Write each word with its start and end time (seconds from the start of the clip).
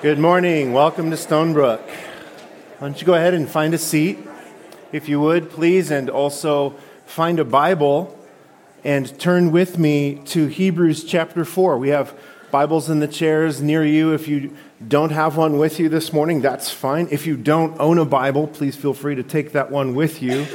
Good 0.00 0.20
morning. 0.20 0.72
Welcome 0.72 1.10
to 1.10 1.16
Stonebrook. 1.16 1.80
Why 1.80 2.78
don't 2.78 3.00
you 3.00 3.04
go 3.04 3.14
ahead 3.14 3.34
and 3.34 3.50
find 3.50 3.74
a 3.74 3.78
seat, 3.78 4.20
if 4.92 5.08
you 5.08 5.18
would, 5.18 5.50
please, 5.50 5.90
and 5.90 6.08
also 6.08 6.76
find 7.04 7.40
a 7.40 7.44
Bible 7.44 8.16
and 8.84 9.18
turn 9.18 9.50
with 9.50 9.76
me 9.76 10.22
to 10.26 10.46
Hebrews 10.46 11.02
chapter 11.02 11.44
4. 11.44 11.78
We 11.78 11.88
have 11.88 12.16
Bibles 12.52 12.88
in 12.88 13.00
the 13.00 13.08
chairs 13.08 13.60
near 13.60 13.84
you. 13.84 14.12
If 14.12 14.28
you 14.28 14.56
don't 14.86 15.10
have 15.10 15.36
one 15.36 15.58
with 15.58 15.80
you 15.80 15.88
this 15.88 16.12
morning, 16.12 16.42
that's 16.42 16.70
fine. 16.70 17.08
If 17.10 17.26
you 17.26 17.36
don't 17.36 17.76
own 17.80 17.98
a 17.98 18.04
Bible, 18.04 18.46
please 18.46 18.76
feel 18.76 18.94
free 18.94 19.16
to 19.16 19.24
take 19.24 19.50
that 19.50 19.68
one 19.68 19.96
with 19.96 20.22
you. 20.22 20.46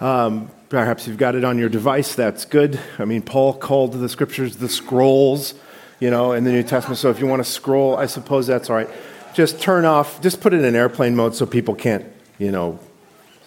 Um, 0.00 0.50
perhaps 0.70 1.06
you've 1.06 1.18
got 1.18 1.36
it 1.36 1.44
on 1.44 1.56
your 1.56 1.68
device. 1.68 2.16
That's 2.16 2.44
good. 2.44 2.80
I 2.98 3.04
mean, 3.04 3.22
Paul 3.22 3.54
called 3.54 3.92
the 3.92 4.08
scriptures 4.08 4.56
the 4.56 4.68
scrolls 4.68 5.54
you 6.00 6.10
know, 6.10 6.32
in 6.32 6.44
the 6.44 6.52
New 6.52 6.62
Testament. 6.62 6.98
So 6.98 7.10
if 7.10 7.20
you 7.20 7.26
want 7.26 7.44
to 7.44 7.50
scroll, 7.50 7.96
I 7.96 8.06
suppose 8.06 8.46
that's 8.46 8.70
all 8.70 8.76
right. 8.76 8.88
Just 9.34 9.60
turn 9.60 9.84
off, 9.84 10.20
just 10.20 10.40
put 10.40 10.54
it 10.54 10.62
in 10.62 10.74
airplane 10.74 11.14
mode 11.14 11.34
so 11.34 11.46
people 11.46 11.74
can't, 11.74 12.04
you 12.38 12.50
know, 12.50 12.78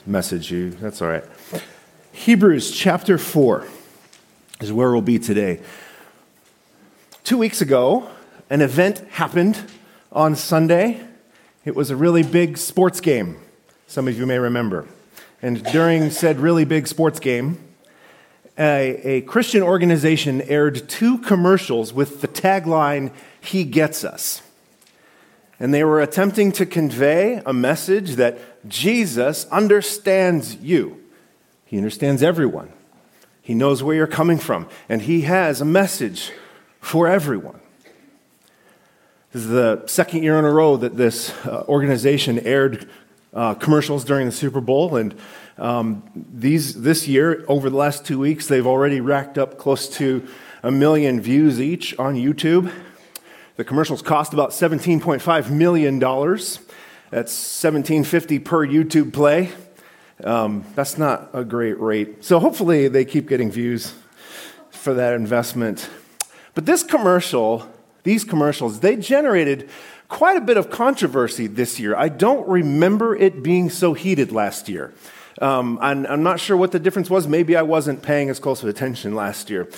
message 0.05 0.51
you. 0.51 0.71
That's 0.71 1.01
all 1.01 1.07
right. 1.07 1.23
Hebrews 2.11 2.71
chapter 2.71 3.17
4 3.17 3.67
is 4.61 4.73
where 4.73 4.91
we'll 4.91 5.01
be 5.01 5.19
today. 5.19 5.61
Two 7.23 7.37
weeks 7.37 7.61
ago, 7.61 8.09
an 8.49 8.61
event 8.61 8.99
happened 9.11 9.63
on 10.11 10.35
Sunday. 10.35 11.01
It 11.65 11.75
was 11.75 11.91
a 11.91 11.95
really 11.95 12.23
big 12.23 12.57
sports 12.57 12.99
game, 12.99 13.37
some 13.87 14.07
of 14.07 14.17
you 14.17 14.25
may 14.25 14.39
remember. 14.39 14.87
And 15.41 15.63
during 15.65 16.09
said 16.09 16.39
really 16.39 16.65
big 16.65 16.87
sports 16.87 17.19
game, 17.19 17.57
a, 18.59 19.07
a 19.07 19.21
Christian 19.21 19.63
organization 19.63 20.41
aired 20.41 20.89
two 20.89 21.17
commercials 21.19 21.93
with 21.93 22.21
the 22.21 22.27
tagline, 22.27 23.13
He 23.39 23.63
Gets 23.63 24.03
Us. 24.03 24.41
And 25.59 25.73
they 25.73 25.83
were 25.83 26.01
attempting 26.01 26.51
to 26.53 26.65
convey 26.65 27.41
a 27.45 27.53
message 27.53 28.15
that 28.15 28.67
Jesus 28.67 29.45
understands 29.45 30.55
you. 30.57 31.01
He 31.65 31.77
understands 31.77 32.21
everyone. 32.21 32.71
He 33.41 33.53
knows 33.53 33.81
where 33.81 33.95
you're 33.95 34.07
coming 34.07 34.37
from, 34.37 34.67
and 34.87 35.01
He 35.01 35.21
has 35.21 35.61
a 35.61 35.65
message 35.65 36.31
for 36.81 37.07
everyone. 37.07 37.59
This 39.31 39.43
is 39.43 39.49
the 39.49 39.83
second 39.85 40.23
year 40.23 40.37
in 40.39 40.45
a 40.45 40.51
row 40.51 40.75
that 40.77 40.97
this 40.97 41.33
uh, 41.45 41.63
organization 41.67 42.39
aired 42.39 42.89
uh, 43.33 43.53
commercials 43.55 44.03
during 44.03 44.25
the 44.25 44.31
Super 44.31 44.61
Bowl, 44.61 44.95
and 44.95 45.15
um, 45.57 46.03
these, 46.15 46.81
this 46.81 47.07
year, 47.07 47.43
over 47.47 47.69
the 47.69 47.75
last 47.75 48.05
two 48.05 48.17
weeks, 48.17 48.47
they've 48.47 48.65
already 48.65 49.01
racked 49.01 49.37
up 49.37 49.57
close 49.57 49.89
to 49.97 50.27
a 50.63 50.71
million 50.71 51.19
views 51.21 51.59
each 51.59 51.97
on 51.99 52.15
YouTube. 52.15 52.71
The 53.57 53.65
commercials 53.65 54.01
cost 54.01 54.31
about 54.31 54.51
$17.5 54.51 55.51
million. 55.51 55.99
That's 55.99 57.33
$17.50 57.33 58.45
per 58.45 58.65
YouTube 58.65 59.11
play. 59.11 59.51
Um, 60.23 60.65
that's 60.75 60.97
not 60.97 61.29
a 61.33 61.43
great 61.43 61.79
rate. 61.79 62.23
So 62.23 62.39
hopefully 62.39 62.87
they 62.87 63.03
keep 63.03 63.27
getting 63.27 63.51
views 63.51 63.93
for 64.69 64.93
that 64.93 65.13
investment. 65.13 65.89
But 66.53 66.65
this 66.65 66.83
commercial, 66.83 67.69
these 68.03 68.23
commercials, 68.23 68.79
they 68.79 68.95
generated 68.95 69.69
quite 70.09 70.35
a 70.35 70.41
bit 70.41 70.57
of 70.57 70.69
controversy 70.69 71.47
this 71.47 71.79
year. 71.79 71.95
I 71.95 72.09
don't 72.09 72.47
remember 72.47 73.15
it 73.15 73.41
being 73.41 73.69
so 73.69 73.93
heated 73.93 74.31
last 74.31 74.67
year. 74.67 74.93
Um, 75.39 75.79
and 75.81 76.05
I'm 76.07 76.23
not 76.23 76.39
sure 76.39 76.57
what 76.57 76.71
the 76.71 76.79
difference 76.79 77.09
was. 77.09 77.27
Maybe 77.27 77.55
I 77.55 77.61
wasn't 77.61 78.01
paying 78.01 78.29
as 78.29 78.39
close 78.39 78.61
of 78.61 78.67
attention 78.67 79.15
last 79.15 79.49
year. 79.49 79.69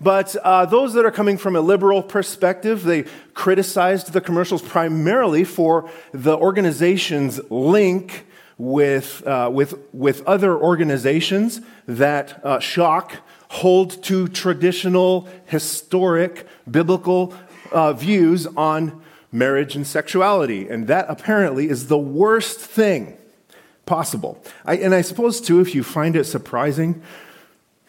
But 0.00 0.36
uh, 0.44 0.66
those 0.66 0.94
that 0.94 1.04
are 1.04 1.10
coming 1.10 1.38
from 1.38 1.56
a 1.56 1.60
liberal 1.60 2.02
perspective, 2.02 2.84
they 2.84 3.06
criticized 3.34 4.12
the 4.12 4.20
commercials 4.20 4.62
primarily 4.62 5.42
for 5.42 5.90
the 6.12 6.36
organization's 6.36 7.40
link 7.50 8.26
with, 8.58 9.26
uh, 9.26 9.50
with, 9.52 9.74
with 9.92 10.24
other 10.24 10.56
organizations 10.56 11.60
that 11.86 12.44
uh, 12.44 12.60
shock, 12.60 13.16
hold 13.48 14.02
to 14.04 14.28
traditional, 14.28 15.26
historic, 15.46 16.46
biblical 16.70 17.34
uh, 17.72 17.92
views 17.92 18.46
on 18.46 19.02
marriage 19.30 19.76
and 19.76 19.86
sexuality. 19.86 20.68
And 20.68 20.86
that 20.86 21.06
apparently 21.08 21.68
is 21.68 21.88
the 21.88 21.98
worst 21.98 22.58
thing 22.60 23.16
possible. 23.86 24.42
I, 24.64 24.76
and 24.76 24.94
I 24.94 25.00
suppose, 25.00 25.40
too, 25.40 25.60
if 25.60 25.74
you 25.74 25.82
find 25.82 26.16
it 26.16 26.24
surprising 26.24 27.02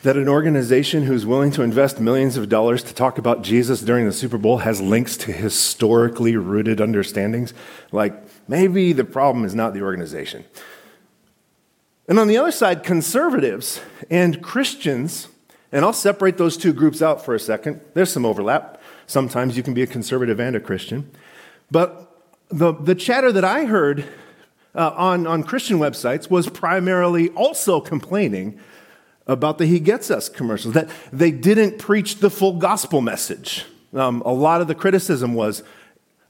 that 0.02 0.16
an 0.16 0.30
organization 0.30 1.04
who's 1.04 1.26
willing 1.26 1.52
to 1.52 1.62
invest 1.62 2.00
millions 2.00 2.38
of 2.38 2.48
dollars 2.48 2.82
to 2.84 2.94
talk 2.94 3.18
about 3.18 3.42
Jesus 3.42 3.82
during 3.82 4.06
the 4.06 4.14
Super 4.14 4.38
Bowl 4.38 4.60
has 4.60 4.80
links 4.80 5.18
to 5.18 5.32
historically 5.34 6.38
rooted 6.38 6.80
understandings, 6.80 7.54
like 7.92 8.14
maybe 8.48 8.94
the 8.94 9.04
problem 9.04 9.44
is 9.44 9.54
not 9.54 9.74
the 9.74 9.82
organization. 9.82 10.46
And 12.08 12.18
on 12.18 12.28
the 12.28 12.38
other 12.38 12.52
side, 12.52 12.84
conservatives 12.84 13.82
and 14.10 14.42
Christians, 14.42 15.28
and 15.72 15.84
I'll 15.84 15.94
separate 15.94 16.38
those 16.38 16.56
two 16.56 16.72
groups 16.72 17.02
out 17.02 17.24
for 17.24 17.36
a 17.36 17.40
second. 17.40 17.82
There's 17.94 18.12
some 18.12 18.26
overlap. 18.26 18.82
Sometimes 19.06 19.58
you 19.58 19.64
can 19.64 19.74
be 19.74 19.84
a 19.84 19.88
conservative 19.88 20.40
and 20.40 20.56
a 20.56 20.60
Christian. 20.62 21.12
But 21.72 22.12
the, 22.50 22.74
the 22.74 22.96
chatter 22.96 23.32
that 23.32 23.46
I 23.46 23.66
heard 23.66 24.06
uh, 24.76 24.92
on, 24.96 25.28
on 25.28 25.44
Christian 25.44 25.80
websites 25.80 26.30
was 26.30 26.50
primarily 26.50 27.30
also 27.30 27.80
complaining 27.80 28.60
about 29.28 29.60
the 29.60 29.66
He 29.66 29.80
Gets 29.80 30.10
Us 30.10 30.28
commercials, 30.30 30.74
that 30.74 30.90
they 31.14 31.32
didn't 31.32 31.78
preach 31.78 32.18
the 32.18 32.30
full 32.30 32.54
gospel 32.58 33.02
message. 33.02 33.66
Um, 33.94 34.22
a 34.26 34.34
lot 34.34 34.62
of 34.62 34.68
the 34.68 34.76
criticism 34.76 35.36
was, 35.36 35.64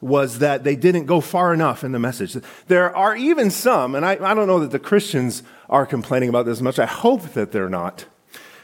was 0.01 0.39
that 0.39 0.63
they 0.63 0.75
didn't 0.75 1.05
go 1.05 1.21
far 1.21 1.53
enough 1.53 1.83
in 1.83 1.93
the 1.93 1.99
message. 1.99 2.35
There 2.67 2.95
are 2.95 3.15
even 3.15 3.51
some, 3.51 3.95
and 3.95 4.05
I, 4.05 4.13
I 4.13 4.33
don't 4.33 4.47
know 4.47 4.59
that 4.59 4.71
the 4.71 4.79
Christians 4.79 5.43
are 5.69 5.85
complaining 5.85 6.29
about 6.29 6.45
this 6.45 6.61
much, 6.61 6.79
I 6.79 6.85
hope 6.85 7.33
that 7.33 7.51
they're 7.51 7.69
not. 7.69 8.05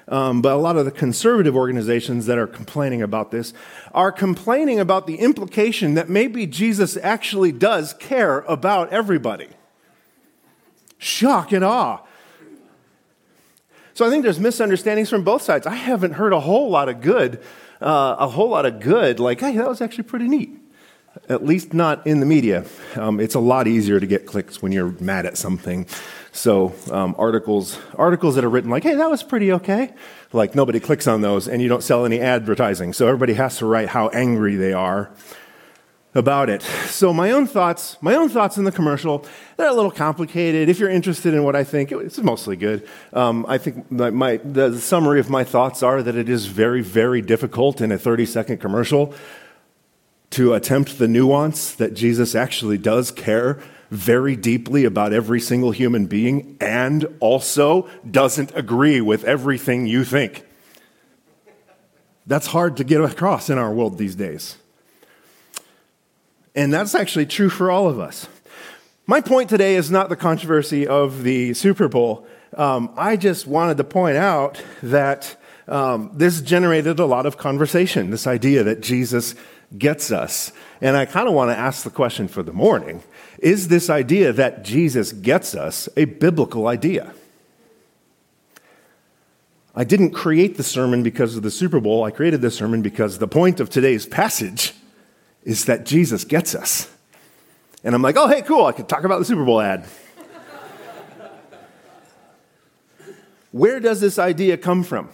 Um, 0.07 0.41
but 0.41 0.53
a 0.53 0.57
lot 0.57 0.77
of 0.77 0.85
the 0.85 0.91
conservative 0.91 1.55
organizations 1.55 2.27
that 2.27 2.37
are 2.37 2.45
complaining 2.45 3.01
about 3.01 3.31
this 3.31 3.53
are 3.91 4.11
complaining 4.11 4.79
about 4.79 5.07
the 5.07 5.15
implication 5.15 5.95
that 5.95 6.09
maybe 6.09 6.45
Jesus 6.45 6.95
actually 7.01 7.51
does 7.51 7.93
care 7.95 8.41
about 8.41 8.93
everybody 8.93 9.47
shock 10.97 11.51
and 11.51 11.63
awe. 11.63 12.01
So 13.93 14.05
I 14.05 14.09
think 14.09 14.23
there's 14.23 14.39
misunderstandings 14.39 15.09
from 15.09 15.23
both 15.23 15.41
sides. 15.41 15.65
I 15.65 15.75
haven't 15.75 16.13
heard 16.13 16.33
a 16.33 16.39
whole 16.39 16.69
lot 16.69 16.89
of 16.89 16.99
good, 16.99 17.41
uh, 17.81 18.15
a 18.19 18.27
whole 18.27 18.49
lot 18.49 18.65
of 18.65 18.79
good, 18.79 19.19
like, 19.19 19.39
hey, 19.39 19.55
that 19.55 19.67
was 19.67 19.81
actually 19.81 20.03
pretty 20.03 20.27
neat. 20.27 20.49
At 21.29 21.45
least 21.45 21.73
not 21.73 22.05
in 22.05 22.19
the 22.19 22.25
media. 22.25 22.65
Um, 22.95 23.21
it's 23.21 23.35
a 23.35 23.39
lot 23.39 23.67
easier 23.67 24.01
to 24.01 24.05
get 24.05 24.25
clicks 24.25 24.61
when 24.61 24.73
you're 24.73 24.93
mad 24.99 25.25
at 25.25 25.37
something. 25.37 25.87
So 26.35 26.75
um, 26.91 27.15
articles, 27.17 27.79
articles 27.97 28.35
that 28.35 28.43
are 28.43 28.49
written 28.49 28.69
like, 28.69 28.83
hey, 28.83 28.93
that 28.95 29.09
was 29.09 29.23
pretty 29.23 29.53
okay. 29.53 29.93
Like 30.33 30.53
nobody 30.53 30.81
clicks 30.81 31.07
on 31.07 31.21
those, 31.21 31.47
and 31.47 31.61
you 31.61 31.69
don't 31.69 31.81
sell 31.81 32.03
any 32.03 32.19
advertising. 32.19 32.91
So 32.91 33.07
everybody 33.07 33.33
has 33.35 33.57
to 33.59 33.65
write 33.65 33.87
how 33.87 34.09
angry 34.09 34.55
they 34.55 34.73
are 34.73 35.11
about 36.13 36.49
it. 36.49 36.61
So 36.87 37.13
my 37.13 37.31
own 37.31 37.47
thoughts, 37.47 37.95
my 38.01 38.15
own 38.15 38.27
thoughts 38.27 38.57
in 38.57 38.65
the 38.65 38.71
commercial, 38.73 39.25
they're 39.55 39.69
a 39.69 39.73
little 39.73 39.91
complicated. 39.91 40.67
If 40.67 40.77
you're 40.77 40.89
interested 40.89 41.33
in 41.33 41.45
what 41.45 41.55
I 41.55 41.63
think, 41.63 41.93
it's 41.93 42.19
mostly 42.19 42.57
good. 42.57 42.85
Um, 43.13 43.45
I 43.47 43.57
think 43.57 43.89
my, 43.89 44.09
my, 44.09 44.37
the 44.37 44.77
summary 44.77 45.21
of 45.21 45.29
my 45.29 45.45
thoughts 45.45 45.83
are 45.83 46.03
that 46.03 46.17
it 46.17 46.27
is 46.27 46.47
very, 46.47 46.81
very 46.81 47.21
difficult 47.21 47.79
in 47.79 47.93
a 47.93 47.97
30 47.97 48.25
second 48.25 48.57
commercial 48.57 49.13
to 50.31 50.53
attempt 50.53 50.97
the 50.97 51.07
nuance 51.07 51.73
that 51.73 51.93
Jesus 51.93 52.35
actually 52.35 52.77
does 52.77 53.09
care 53.09 53.61
very 53.95 54.35
deeply 54.35 54.85
about 54.85 55.13
every 55.13 55.39
single 55.39 55.71
human 55.71 56.05
being 56.05 56.57
and 56.59 57.05
also 57.19 57.89
doesn't 58.09 58.51
agree 58.55 59.01
with 59.01 59.23
everything 59.23 59.87
you 59.87 60.03
think. 60.03 60.45
That's 62.27 62.47
hard 62.47 62.77
to 62.77 62.83
get 62.83 63.01
across 63.01 63.49
in 63.49 63.57
our 63.57 63.71
world 63.71 63.97
these 63.97 64.15
days. 64.15 64.57
And 66.55 66.73
that's 66.73 66.95
actually 66.95 67.25
true 67.25 67.49
for 67.49 67.69
all 67.69 67.87
of 67.87 67.99
us. 67.99 68.27
My 69.05 69.21
point 69.21 69.49
today 69.49 69.75
is 69.75 69.91
not 69.91 70.09
the 70.09 70.15
controversy 70.15 70.87
of 70.87 71.23
the 71.23 71.53
Super 71.53 71.87
Bowl. 71.87 72.25
Um, 72.57 72.91
I 72.97 73.17
just 73.17 73.45
wanted 73.45 73.77
to 73.77 73.83
point 73.83 74.17
out 74.17 74.63
that 74.81 75.35
um, 75.67 76.11
this 76.13 76.41
generated 76.41 76.99
a 76.99 77.05
lot 77.05 77.25
of 77.25 77.37
conversation, 77.37 78.09
this 78.09 78.25
idea 78.25 78.63
that 78.63 78.81
Jesus 78.81 79.35
gets 79.77 80.11
us. 80.11 80.51
And 80.81 80.95
I 80.95 81.05
kind 81.05 81.27
of 81.27 81.33
want 81.33 81.51
to 81.51 81.57
ask 81.57 81.83
the 81.83 81.89
question 81.89 82.27
for 82.27 82.41
the 82.41 82.53
morning 82.53 83.03
is 83.45 83.67
this 83.67 83.91
idea 83.91 84.33
that 84.33 84.63
Jesus 84.63 85.11
gets 85.11 85.53
us 85.53 85.87
a 85.95 86.05
biblical 86.05 86.67
idea? 86.67 87.13
I 89.75 89.83
didn't 89.83 90.11
create 90.11 90.57
the 90.57 90.63
sermon 90.63 91.03
because 91.03 91.37
of 91.37 91.43
the 91.43 91.51
Super 91.51 91.79
Bowl. 91.79 92.03
I 92.03 92.09
created 92.09 92.41
this 92.41 92.55
sermon 92.55 92.81
because 92.81 93.19
the 93.19 93.27
point 93.27 93.59
of 93.59 93.69
today's 93.69 94.07
passage 94.07 94.73
is 95.43 95.65
that 95.65 95.85
Jesus 95.85 96.23
gets 96.23 96.55
us. 96.55 96.91
And 97.83 97.93
I'm 97.93 98.01
like, 98.01 98.17
oh, 98.17 98.27
hey, 98.27 98.41
cool, 98.41 98.65
I 98.65 98.71
could 98.71 98.89
talk 98.89 99.03
about 99.03 99.19
the 99.19 99.25
Super 99.25 99.45
Bowl 99.45 99.61
ad. 99.61 99.85
Where 103.51 103.79
does 103.79 104.01
this 104.01 104.17
idea 104.17 104.57
come 104.57 104.83
from 104.83 105.09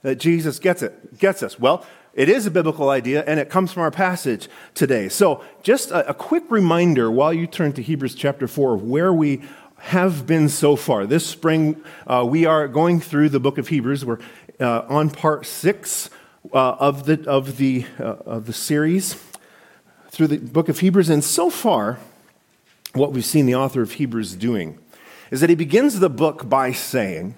that 0.00 0.14
Jesus 0.14 0.58
gets 0.58 0.80
it, 0.80 1.18
gets 1.18 1.42
us? 1.42 1.60
Well, 1.60 1.84
it 2.14 2.28
is 2.28 2.46
a 2.46 2.50
biblical 2.50 2.90
idea, 2.90 3.24
and 3.26 3.40
it 3.40 3.50
comes 3.50 3.72
from 3.72 3.82
our 3.82 3.90
passage 3.90 4.48
today. 4.74 5.08
So, 5.08 5.42
just 5.62 5.90
a, 5.90 6.10
a, 6.10 6.14
quick 6.14 6.44
reminder 6.48 7.10
while 7.10 7.32
you 7.32 7.46
turn 7.46 7.72
to 7.72 7.82
Hebrews 7.82 8.14
chapter 8.14 8.46
4 8.46 8.74
of 8.74 8.82
where 8.84 9.12
we 9.12 9.42
have 9.78 10.26
been 10.26 10.48
so 10.48 10.76
far. 10.76 11.06
This 11.06 11.26
spring, 11.26 11.82
uh, 12.06 12.24
we 12.28 12.46
are 12.46 12.68
going 12.68 13.00
through 13.00 13.30
the 13.30 13.40
book 13.40 13.58
of 13.58 13.68
Hebrews. 13.68 14.04
We're 14.04 14.20
uh, 14.60 14.82
on 14.88 15.10
part 15.10 15.44
six 15.44 16.08
uh, 16.52 16.76
of, 16.78 17.06
the, 17.06 17.28
of, 17.28 17.56
the, 17.56 17.84
uh, 17.98 18.16
of 18.24 18.46
the 18.46 18.52
series 18.52 19.20
through 20.10 20.28
the 20.28 20.38
book 20.38 20.68
of 20.68 20.78
Hebrews. 20.78 21.10
And 21.10 21.24
so 21.24 21.50
far, 21.50 21.98
what 22.92 23.12
we've 23.12 23.24
seen 23.24 23.46
the 23.46 23.56
author 23.56 23.82
of 23.82 23.92
Hebrews 23.92 24.36
doing 24.36 24.78
is 25.30 25.40
that 25.40 25.50
he 25.50 25.56
begins 25.56 25.98
the 25.98 26.10
book 26.10 26.48
by 26.48 26.70
saying 26.70 27.34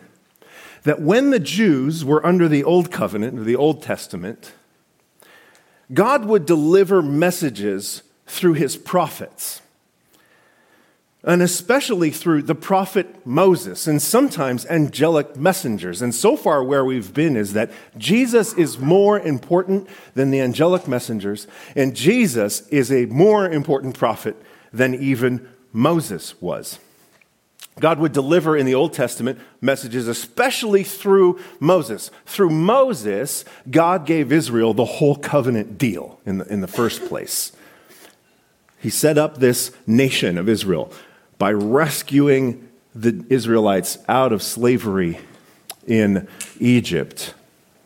that 0.83 1.01
when 1.01 1.31
the 1.31 1.41
Jews 1.41 2.05
were 2.05 2.25
under 2.25 2.47
the 2.47 2.63
Old 2.63 2.93
Covenant, 2.93 3.39
or 3.39 3.45
the 3.45 3.57
Old 3.57 3.83
Testament, 3.83 4.53
God 5.93 6.25
would 6.25 6.47
deliver 6.47 7.03
messages 7.03 8.03
through 8.27 8.55
his 8.55 8.77
prophets, 8.77 9.63
and 11.23 11.43
especially 11.43 12.11
through 12.11 12.43
the 12.43 12.55
prophet 12.55 13.27
Moses, 13.27 13.87
and 13.87 14.01
sometimes 14.01 14.67
angelic 14.67 15.37
messengers. 15.37 16.03
And 16.03 16.15
so 16.15 16.37
far, 16.37 16.63
where 16.63 16.85
we've 16.85 17.15
been 17.15 17.37
is 17.37 17.53
that 17.53 17.71
Jesus 17.97 18.53
is 18.55 18.79
more 18.79 19.19
important 19.19 19.89
than 20.15 20.31
the 20.31 20.41
angelic 20.41 20.89
messengers, 20.89 21.47
and 21.75 21.95
Jesus 21.95 22.67
is 22.69 22.91
a 22.91 23.07
more 23.07 23.49
important 23.49 23.99
prophet 23.99 24.37
than 24.73 24.95
even 24.95 25.49
Moses 25.73 26.41
was. 26.41 26.79
God 27.79 27.99
would 27.99 28.13
deliver 28.13 28.57
in 28.57 28.65
the 28.65 28.75
Old 28.75 28.95
Testament 28.95 29.39
messages, 29.61 30.09
especially 30.09 30.83
through 30.83 31.39
Moses. 31.61 32.11
Through 32.25 32.51
Moses, 32.51 33.45
God 33.71 34.07
gave 34.07 34.33
Israel 34.33 34.73
the 34.73 34.85
whole 34.85 35.17
covenant 35.17 35.77
deal 35.77 36.19
in 36.25 36.39
the, 36.39 36.47
in 36.47 36.63
the 36.63 36.67
first 36.67 37.07
place. 37.07 37.53
He 38.81 38.89
set 38.89 39.19
up 39.19 39.39
this 39.39 39.73
nation 39.87 40.39
of 40.39 40.49
Israel 40.49 40.91
by 41.39 41.53
rescuing 41.53 42.67
the 42.95 43.25
Israelites 43.29 43.99
out 44.09 44.33
of 44.33 44.43
slavery 44.43 45.19
in 45.87 46.27
Egypt 46.59 47.35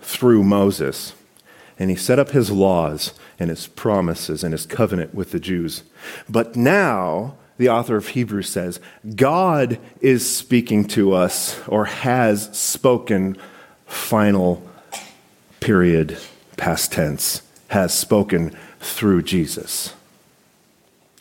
through 0.00 0.44
Moses. 0.44 1.14
And 1.78 1.90
he 1.90 1.96
set 1.96 2.18
up 2.18 2.30
his 2.30 2.50
laws 2.50 3.12
and 3.40 3.50
his 3.50 3.66
promises 3.66 4.44
and 4.44 4.52
his 4.52 4.66
covenant 4.66 5.14
with 5.14 5.32
the 5.32 5.40
Jews. 5.40 5.82
But 6.28 6.54
now, 6.54 7.36
the 7.60 7.68
author 7.68 7.96
of 7.96 8.08
Hebrews 8.08 8.48
says, 8.48 8.80
God 9.16 9.78
is 10.00 10.26
speaking 10.26 10.86
to 10.88 11.12
us 11.12 11.60
or 11.68 11.84
has 11.84 12.48
spoken, 12.56 13.36
final 13.84 14.66
period, 15.60 16.16
past 16.56 16.90
tense, 16.90 17.42
has 17.68 17.92
spoken 17.92 18.56
through 18.80 19.24
Jesus. 19.24 19.92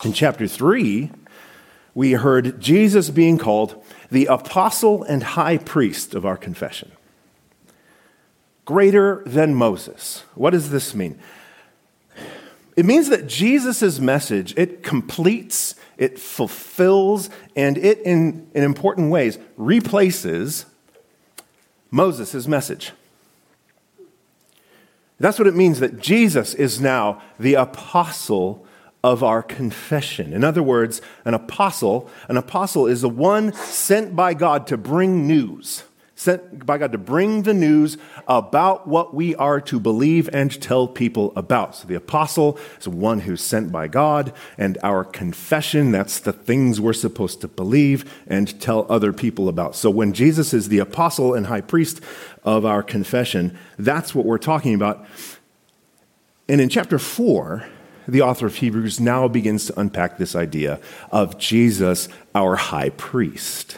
In 0.06 0.14
chapter 0.14 0.48
3, 0.48 1.12
we 1.94 2.14
heard 2.14 2.62
Jesus 2.62 3.10
being 3.10 3.38
called 3.38 3.76
the 4.10 4.28
apostle 4.28 5.04
and 5.04 5.22
high 5.22 5.58
priest 5.58 6.16
of 6.16 6.26
our 6.26 6.38
confession. 6.38 6.94
Greater 8.64 9.24
than 9.26 9.54
Moses. 9.54 10.24
What 10.36 10.52
does 10.52 10.70
this 10.70 10.96
mean? 10.96 11.20
It 12.78 12.86
means 12.86 13.10
that 13.10 13.28
Jesus' 13.28 14.00
message, 14.00 14.54
it 14.56 14.84
completes 14.84 15.76
it 16.00 16.18
fulfills, 16.18 17.30
and 17.56 17.78
it, 17.78 18.00
in, 18.00 18.50
in 18.56 18.64
important 18.64 19.12
ways, 19.12 19.38
replaces 19.58 20.66
Moses' 21.92 22.48
message. 22.48 22.94
That's 25.20 25.38
what 25.38 25.48
it 25.48 25.56
means 25.56 25.82
that 25.82 26.00
Jesus 26.00 26.54
is 26.54 26.80
now 26.80 27.22
the 27.38 27.56
apostle 27.56 28.66
of 29.04 29.24
our 29.24 29.44
confession. 29.44 30.32
In 30.32 30.46
other 30.46 30.64
words, 30.64 31.02
an 31.26 31.34
apostle, 31.34 32.10
an 32.30 32.38
apostle 32.38 32.88
is 32.88 33.02
the 33.02 33.10
one 33.10 33.52
sent 33.54 34.16
by 34.16 34.34
God 34.34 34.68
to 34.68 34.78
bring 34.78 35.28
news 35.28 35.84
sent 36.20 36.66
by 36.66 36.78
God 36.78 36.92
to 36.92 36.98
bring 36.98 37.44
the 37.44 37.54
news 37.54 37.98
about 38.28 38.86
what 38.86 39.14
we 39.14 39.34
are 39.36 39.62
to 39.62 39.80
believe 39.80 40.30
and 40.34 40.62
tell 40.62 40.86
people 40.86 41.32
about. 41.34 41.78
So 41.78 41.88
the 41.88 41.96
apostle 41.96 42.60
is 42.78 42.90
one 42.90 43.22
who's 43.22 43.42
sent 43.42 43.72
by 43.72 43.88
God, 43.88 44.34
and 44.58 44.78
our 44.84 45.06
confession, 45.06 45.94
that's 45.94 46.20
the 46.20 46.34
things 46.34 46.82
we're 46.82 46.92
supposed 46.92 47.40
to 47.40 47.48
believe 47.48 48.22
and 48.28 48.60
tell 48.60 48.86
other 48.90 49.14
people 49.14 49.48
about. 49.48 49.78
So 49.78 49.90
when 49.90 50.12
Jesus 50.12 50.54
is 50.54 50.68
the 50.68 50.80
apostle 50.80 51.34
and 51.34 51.48
high 51.48 51.62
priest 51.62 52.02
of 52.44 52.66
our 52.66 52.84
confession, 52.84 53.58
that's 53.78 54.14
what 54.14 54.26
we're 54.26 54.38
talking 54.38 54.74
about. 54.74 55.06
And 56.50 56.60
in 56.60 56.68
chapter 56.68 57.00
4, 57.00 57.66
the 58.10 58.22
author 58.22 58.48
of 58.48 58.56
Hebrews 58.56 59.00
now 59.00 59.30
begins 59.30 59.68
to 59.68 59.80
unpack 59.80 60.18
this 60.18 60.36
idea 60.36 60.82
of 61.14 61.38
Jesus, 61.38 62.10
our 62.36 62.58
high 62.58 62.90
priest. 62.90 63.78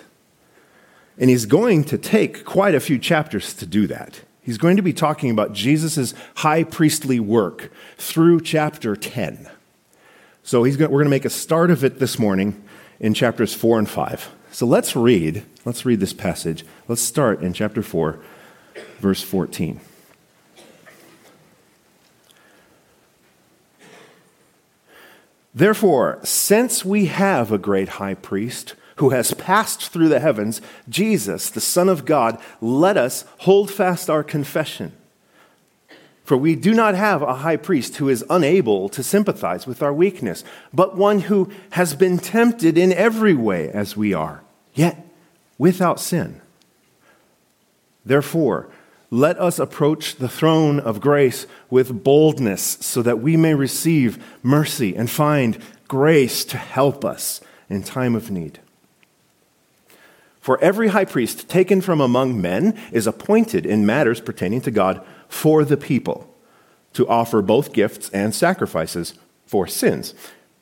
And 1.18 1.30
he's 1.30 1.46
going 1.46 1.84
to 1.86 1.98
take 1.98 2.46
quite 2.46 2.74
a 2.74 2.80
few 2.80 2.98
chapters 2.98 3.54
to 3.56 3.66
do 3.66 3.88
that. 3.88 4.22
He's 4.42 4.58
going 4.58 4.78
to 4.78 4.82
be 4.82 4.94
talking 4.94 5.30
about 5.30 5.54
Jesus' 5.54 6.14
high 6.38 6.64
priestly 6.64 7.20
work 7.20 7.72
through 7.98 8.42
chapter 8.42 8.96
10. 8.96 9.50
So 10.44 10.64
going, 10.64 10.80
we're 10.80 10.88
going 10.88 11.06
to 11.06 11.10
make 11.10 11.26
a 11.26 11.30
start 11.30 11.70
of 11.70 11.84
it 11.84 12.00
this 12.00 12.18
morning 12.18 12.64
in 13.00 13.14
chapters 13.14 13.54
4 13.54 13.80
and 13.80 13.90
5. 13.90 14.32
So 14.52 14.66
let's 14.66 14.96
read. 14.96 15.44
Let's 15.64 15.86
read 15.86 16.00
this 16.00 16.14
passage. 16.14 16.66
Let's 16.88 17.02
start 17.02 17.42
in 17.42 17.54
chapter 17.54 17.84
4, 17.84 18.20
verse 19.00 19.22
14. 19.22 19.80
Therefore, 25.54 26.20
since 26.24 26.84
we 26.86 27.08
have 27.08 27.52
a 27.52 27.58
great 27.58 27.90
high 27.90 28.14
priest 28.14 28.74
who 29.02 29.10
has 29.10 29.34
passed 29.34 29.90
through 29.90 30.08
the 30.08 30.20
heavens, 30.20 30.62
Jesus, 30.88 31.50
the 31.50 31.60
Son 31.60 31.90
of 31.90 32.06
God, 32.06 32.40
let 32.62 32.98
us 32.98 33.26
hold 33.40 33.72
fast 33.72 34.12
our 34.12 34.24
confession. 34.24 34.92
For 36.24 36.38
we 36.38 36.56
do 36.56 36.72
not 36.72 36.94
have 36.94 37.24
a 37.24 37.38
high 37.38 37.58
priest 37.58 37.96
who 37.96 38.10
is 38.10 38.24
unable 38.30 38.90
to 38.90 39.02
sympathize 39.02 39.66
with 39.66 39.82
our 39.82 39.92
weakness, 39.92 40.44
but 40.72 40.96
one 40.96 41.22
who 41.22 41.50
has 41.72 41.96
been 41.96 42.20
tempted 42.20 42.78
in 42.78 42.94
every 42.94 43.34
way 43.34 43.72
as 43.72 43.98
we 43.98 44.14
are, 44.14 44.44
yet 44.76 45.04
without 45.58 46.00
sin. 46.00 46.40
Therefore, 48.06 48.70
let 49.10 49.40
us 49.40 49.58
approach 49.58 50.18
the 50.18 50.30
throne 50.30 50.80
of 50.80 51.02
grace 51.02 51.48
with 51.72 52.04
boldness 52.04 52.78
so 52.82 53.02
that 53.02 53.20
we 53.20 53.36
may 53.36 53.56
receive 53.56 54.24
mercy 54.44 54.96
and 54.96 55.10
find 55.10 55.58
grace 55.88 56.46
to 56.46 56.58
help 56.58 57.04
us 57.04 57.42
in 57.68 57.82
time 57.82 58.14
of 58.14 58.30
need. 58.30 58.60
For 60.42 60.60
every 60.60 60.90
high 60.90 61.06
priest 61.06 61.48
taken 61.48 61.82
from 61.82 62.02
among 62.02 62.42
men 62.42 62.78
is 62.92 63.08
appointed 63.08 63.66
in 63.66 63.86
matters 63.86 64.20
pertaining 64.20 64.62
to 64.62 64.72
God 64.72 65.06
for 65.30 65.64
the 65.64 65.78
people, 65.78 66.36
to 66.94 67.08
offer 67.08 67.42
both 67.42 67.74
gifts 67.74 68.10
and 68.10 68.34
sacrifices 68.36 69.14
for 69.46 69.68
sins. 69.68 70.14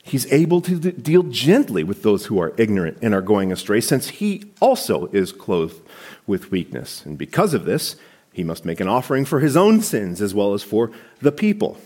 He's 0.03 0.31
able 0.33 0.61
to 0.61 0.75
deal 0.79 1.23
gently 1.23 1.83
with 1.83 2.03
those 2.03 2.25
who 2.25 2.41
are 2.41 2.53
ignorant 2.57 2.97
and 3.01 3.13
are 3.13 3.21
going 3.21 3.51
astray, 3.51 3.79
since 3.79 4.09
he 4.09 4.51
also 4.59 5.07
is 5.07 5.31
clothed 5.31 5.81
with 6.27 6.51
weakness. 6.51 7.05
And 7.05 7.17
because 7.17 7.53
of 7.53 7.65
this, 7.65 7.95
he 8.33 8.43
must 8.43 8.65
make 8.65 8.79
an 8.79 8.87
offering 8.87 9.23
for 9.23 9.39
his 9.39 9.55
own 9.55 9.81
sins 9.81 10.21
as 10.21 10.33
well 10.33 10.53
as 10.53 10.63
for 10.63 10.91
the 11.21 11.31
people. 11.31 11.77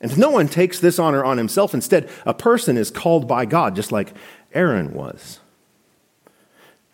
And 0.00 0.16
no 0.18 0.30
one 0.30 0.48
takes 0.48 0.80
this 0.80 0.98
honor 0.98 1.24
on 1.24 1.38
himself. 1.38 1.74
Instead, 1.74 2.08
a 2.24 2.34
person 2.34 2.76
is 2.76 2.90
called 2.90 3.28
by 3.28 3.44
God, 3.44 3.76
just 3.76 3.92
like 3.92 4.14
Aaron 4.52 4.94
was. 4.94 5.40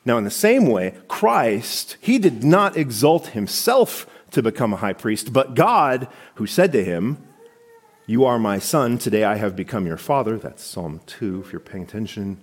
Now, 0.06 0.18
in 0.18 0.24
the 0.24 0.30
same 0.30 0.66
way, 0.66 0.94
Christ, 1.08 1.96
he 2.00 2.18
did 2.18 2.44
not 2.44 2.76
exalt 2.76 3.28
himself 3.28 4.06
to 4.30 4.40
become 4.40 4.72
a 4.72 4.76
high 4.76 4.92
priest, 4.92 5.32
but 5.32 5.54
God, 5.54 6.06
who 6.36 6.46
said 6.46 6.70
to 6.72 6.84
him, 6.84 7.18
You 8.06 8.24
are 8.24 8.38
my 8.38 8.60
son, 8.60 8.98
today 8.98 9.24
I 9.24 9.34
have 9.34 9.56
become 9.56 9.84
your 9.84 9.96
father. 9.96 10.38
That's 10.38 10.62
Psalm 10.62 11.00
2, 11.06 11.42
if 11.44 11.52
you're 11.52 11.58
paying 11.58 11.82
attention. 11.82 12.38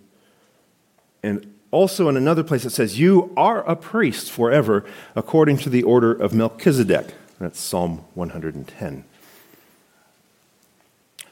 And 1.23 1.53
also 1.71 2.09
in 2.09 2.17
another 2.17 2.43
place 2.43 2.65
it 2.65 2.71
says, 2.71 2.99
You 2.99 3.31
are 3.37 3.67
a 3.67 3.77
priest 3.77 4.29
forever, 4.29 4.83
according 5.15 5.57
to 5.59 5.69
the 5.69 5.83
order 5.83 6.11
of 6.11 6.33
Melchizedek. 6.33 7.13
That's 7.39 7.61
Psalm 7.61 8.03
110. 8.13 9.05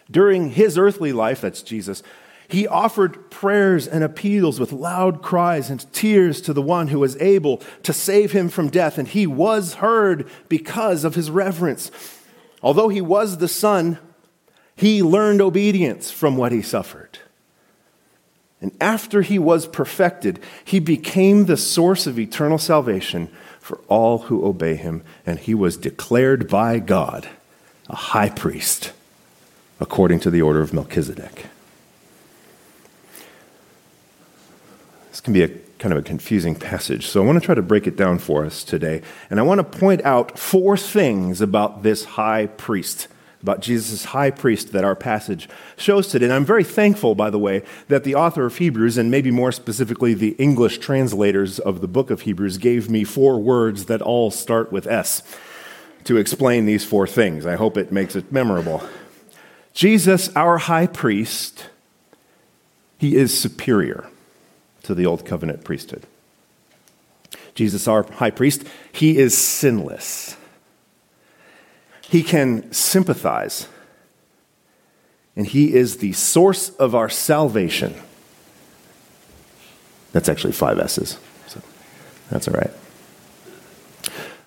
During 0.09 0.51
his 0.51 0.77
earthly 0.77 1.11
life, 1.11 1.41
that's 1.41 1.61
Jesus, 1.61 2.03
he 2.51 2.67
offered 2.67 3.29
prayers 3.31 3.88
and 3.88 4.03
appeals 4.03 4.60
with 4.60 4.74
loud 4.74 5.22
cries 5.22 5.70
and 5.70 5.91
tears 5.93 6.41
to 6.41 6.53
the 6.53 6.62
one 6.62 6.88
who 6.88 7.00
was 7.00 7.15
able 7.22 7.62
to 7.84 7.93
save 7.93 8.31
him 8.31 8.50
from 8.50 8.70
death, 8.70 8.98
and 8.98 9.08
he 9.08 9.25
was 9.25 9.75
heard 9.75 10.29
because 10.50 11.03
of 11.03 11.15
his 11.15 11.31
reverence. 11.31 11.91
Although 12.62 12.89
he 12.89 13.01
was 13.01 13.38
the 13.38 13.48
Son, 13.48 13.98
he 14.75 15.01
learned 15.01 15.41
obedience 15.41 16.12
from 16.12 16.38
what 16.38 16.51
he 16.51 16.62
suffered. 16.62 17.20
And 18.60 18.72
after 18.79 19.22
he 19.22 19.39
was 19.39 19.65
perfected, 19.65 20.39
he 20.63 20.79
became 20.79 21.46
the 21.46 21.58
source 21.58 22.05
of 22.05 22.20
eternal 22.20 22.58
salvation 22.58 23.29
for 23.60 23.79
all 23.88 24.20
who 24.20 24.46
obey 24.46 24.75
him, 24.75 25.03
and 25.25 25.39
he 25.39 25.55
was 25.55 25.77
declared 25.77 26.48
by 26.50 26.79
God 26.79 27.29
a 27.89 27.96
high 27.96 28.29
priest 28.29 28.91
according 29.79 30.20
to 30.20 30.29
the 30.29 30.41
order 30.41 30.62
of 30.62 30.74
Melchizedek. 30.74 31.46
This 35.21 35.25
can 35.25 35.33
be 35.33 35.43
a 35.43 35.49
kind 35.77 35.93
of 35.93 35.99
a 35.99 36.01
confusing 36.01 36.55
passage, 36.55 37.05
so 37.05 37.21
I 37.21 37.25
want 37.27 37.39
to 37.39 37.45
try 37.45 37.53
to 37.53 37.61
break 37.61 37.85
it 37.85 37.95
down 37.95 38.17
for 38.17 38.43
us 38.43 38.63
today. 38.63 39.03
And 39.29 39.39
I 39.39 39.43
want 39.43 39.59
to 39.59 39.79
point 39.79 40.03
out 40.03 40.39
four 40.39 40.75
things 40.75 41.41
about 41.41 41.83
this 41.83 42.05
high 42.05 42.47
priest, 42.47 43.07
about 43.39 43.59
Jesus' 43.59 44.05
high 44.05 44.31
priest 44.31 44.71
that 44.71 44.83
our 44.83 44.95
passage 44.95 45.47
shows 45.77 46.07
today. 46.07 46.25
And 46.25 46.33
I'm 46.33 46.43
very 46.43 46.63
thankful, 46.63 47.13
by 47.13 47.29
the 47.29 47.37
way, 47.37 47.61
that 47.87 48.03
the 48.03 48.15
author 48.15 48.47
of 48.47 48.57
Hebrews, 48.57 48.97
and 48.97 49.11
maybe 49.11 49.29
more 49.29 49.51
specifically 49.51 50.15
the 50.15 50.31
English 50.39 50.79
translators 50.79 51.59
of 51.59 51.81
the 51.81 51.87
book 51.87 52.09
of 52.09 52.21
Hebrews, 52.21 52.57
gave 52.57 52.89
me 52.89 53.03
four 53.03 53.39
words 53.39 53.85
that 53.85 54.01
all 54.01 54.31
start 54.31 54.71
with 54.71 54.87
S 54.87 55.21
to 56.05 56.17
explain 56.17 56.65
these 56.65 56.83
four 56.83 57.05
things. 57.05 57.45
I 57.45 57.57
hope 57.57 57.77
it 57.77 57.91
makes 57.91 58.15
it 58.15 58.31
memorable. 58.31 58.81
Jesus, 59.75 60.35
our 60.35 60.57
high 60.57 60.87
priest, 60.87 61.69
he 62.97 63.15
is 63.15 63.39
superior 63.39 64.07
to 64.83 64.95
the 64.95 65.05
old 65.05 65.25
covenant 65.25 65.63
priesthood. 65.63 66.05
Jesus, 67.55 67.88
our 67.88 68.03
high 68.03 68.31
priest, 68.31 68.63
he 68.91 69.17
is 69.17 69.38
sinless. 69.38 70.38
He 72.01 72.23
can 72.23 72.71
sympathize, 72.71 73.67
and 75.35 75.47
he 75.47 75.73
is 75.73 75.97
the 75.97 76.13
source 76.13 76.69
of 76.71 76.93
our 76.93 77.09
salvation. 77.09 77.95
That's 80.11 80.27
actually 80.27 80.53
five 80.53 80.77
S's, 80.79 81.17
so 81.47 81.61
that's 82.29 82.47
all 82.47 82.53
right. 82.55 82.71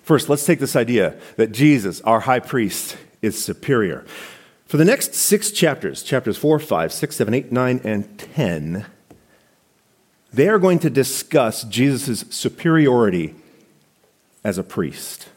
First, 0.03 0.29
let's 0.29 0.45
take 0.45 0.59
this 0.59 0.75
idea 0.75 1.15
that 1.37 1.51
Jesus, 1.51 2.01
our 2.01 2.19
high 2.21 2.39
priest, 2.39 2.97
is 3.23 3.43
superior. 3.43 4.05
For 4.67 4.77
the 4.77 4.85
next 4.85 5.15
six 5.15 5.49
chapters, 5.49 6.03
chapters 6.03 6.37
4, 6.37 6.59
5, 6.59 6.93
6, 6.93 7.15
7, 7.15 7.33
8, 7.33 7.51
9, 7.51 7.81
and 7.83 8.19
10, 8.19 8.85
they 10.35 10.49
are 10.49 10.59
going 10.59 10.79
to 10.79 10.89
discuss 10.89 11.63
Jesus' 11.63 12.25
superiority 12.29 13.35
as 14.43 14.57
a 14.57 14.63
priest. 14.63 15.29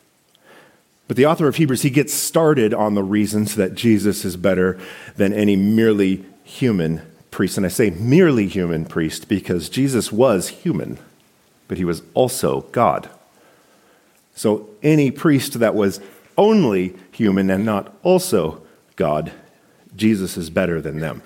But 1.06 1.16
the 1.16 1.26
author 1.26 1.48
of 1.48 1.56
Hebrews, 1.56 1.82
he 1.82 1.90
gets 1.90 2.12
started 2.12 2.74
on 2.74 2.94
the 2.94 3.02
reasons 3.02 3.54
that 3.54 3.74
Jesus 3.74 4.24
is 4.24 4.36
better 4.36 4.78
than 5.16 5.32
any 5.32 5.56
merely 5.56 6.24
human 6.44 7.00
priest. 7.30 7.56
And 7.56 7.64
I 7.64 7.70
say 7.70 7.90
merely 7.90 8.46
human 8.46 8.84
priest 8.84 9.28
because 9.28 9.68
Jesus 9.68 10.12
was 10.12 10.48
human, 10.48 10.98
but 11.68 11.78
he 11.78 11.84
was 11.84 12.02
also 12.12 12.62
God. 12.72 13.08
So 14.34 14.68
any 14.82 15.10
priest 15.10 15.60
that 15.60 15.74
was 15.74 16.00
only 16.36 16.94
human 17.12 17.50
and 17.50 17.64
not 17.64 17.94
also 18.02 18.62
God, 18.96 19.32
Jesus 19.96 20.36
is 20.36 20.50
better 20.50 20.80
than 20.80 21.00
them. 21.00 21.22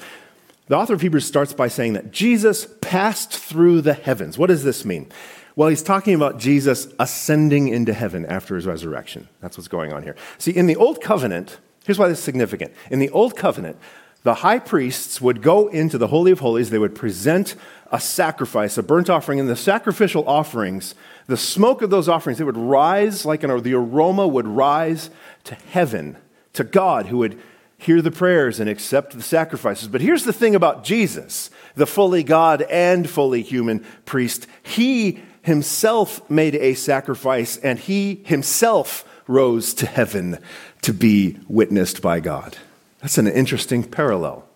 The 0.69 0.77
author 0.77 0.95
of 0.95 1.01
Hebrews 1.01 1.27
starts 1.27 1.53
by 1.53 1.69
saying 1.69 1.95
that 1.95 2.13
Jesus 2.13 2.69
passed 2.81 3.33
through 3.33 3.81
the 3.81 3.95
heavens. 3.95 4.39
What 4.39 4.47
does 4.47 4.65
this 4.65 4.85
mean? 4.85 5.11
Well, 5.55 5.69
he's 5.69 5.83
talking 5.83 6.15
about 6.15 6.39
Jesus 6.39 6.89
ascending 6.99 7.69
into 7.69 7.93
heaven 7.93 8.25
after 8.25 8.57
his 8.57 8.67
resurrection. 8.67 9.29
That's 9.41 9.59
what's 9.59 9.69
going 9.69 9.93
on 9.93 10.03
here. 10.03 10.17
See, 10.39 10.53
in 10.53 10.67
the 10.67 10.77
Old 10.77 11.03
Covenant, 11.03 11.59
here's 11.85 11.99
why 11.99 12.09
this 12.09 12.19
is 12.19 12.25
significant. 12.25 12.73
In 12.91 13.01
the 13.01 13.11
Old 13.11 13.37
Covenant, 13.37 13.77
the 14.23 14.35
high 14.35 14.61
priests 14.61 15.21
would 15.21 15.43
go 15.43 15.67
into 15.69 15.99
the 15.99 16.07
Holy 16.07 16.31
of 16.31 16.39
Holies, 16.39 16.71
they 16.71 16.79
would 16.79 16.95
present 16.95 17.57
a 17.91 18.01
sacrifice, 18.01 18.79
a 18.79 18.83
burnt 18.83 19.11
offering, 19.11 19.41
and 19.41 19.49
the 19.49 19.57
sacrificial 19.57 20.27
offerings, 20.29 20.95
the 21.27 21.37
smoke 21.37 21.83
of 21.83 21.91
those 21.91 22.09
offerings, 22.09 22.41
it 22.41 22.45
would 22.45 22.57
rise 22.57 23.27
like 23.27 23.43
an, 23.43 23.63
the 23.63 23.75
aroma 23.75 24.27
would 24.27 24.47
rise 24.47 25.11
to 25.45 25.55
heaven, 25.55 26.17
to 26.53 26.63
God, 26.65 27.07
who 27.07 27.19
would 27.19 27.39
hear 27.83 28.01
the 28.01 28.13
prayers 28.13 28.61
and 28.61 28.71
accept 28.71 29.13
the 29.13 29.23
sacrifices. 29.23 29.89
But 29.89 30.01
here's 30.01 30.25
the 30.25 30.33
thing 30.33 30.55
about 30.55 30.85
Jesus, 30.85 31.51
the 31.75 31.87
fully 31.87 32.23
God 32.23 32.63
and 32.63 33.11
fully 33.11 33.43
human 33.43 33.85
priest. 34.05 34.47
He 34.63 35.21
himself 35.43 36.29
made 36.31 36.55
a 36.55 36.75
sacrifice 36.75 37.57
and 37.57 37.79
he 37.79 38.23
himself 38.25 39.05
rose 39.27 39.75
to 39.75 39.87
heaven 39.87 40.39
to 40.83 40.93
be 40.93 41.39
witnessed 41.49 42.01
by 42.01 42.21
God. 42.21 42.57
That's 43.01 43.19
an 43.19 43.27
interesting 43.27 43.83
parallel. 43.83 44.49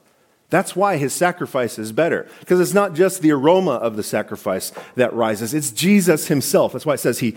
That's 0.48 0.76
why 0.76 0.96
his 0.96 1.12
sacrifice 1.12 1.76
is 1.76 1.90
better, 1.90 2.28
because 2.38 2.60
it's 2.60 2.74
not 2.74 2.94
just 2.94 3.20
the 3.20 3.32
aroma 3.32 3.72
of 3.72 3.96
the 3.96 4.04
sacrifice 4.04 4.72
that 4.94 5.12
rises, 5.12 5.52
it's 5.52 5.72
Jesus 5.72 6.28
himself. 6.28 6.72
That's 6.72 6.86
why 6.86 6.94
it 6.94 7.00
says 7.00 7.18
he, 7.18 7.36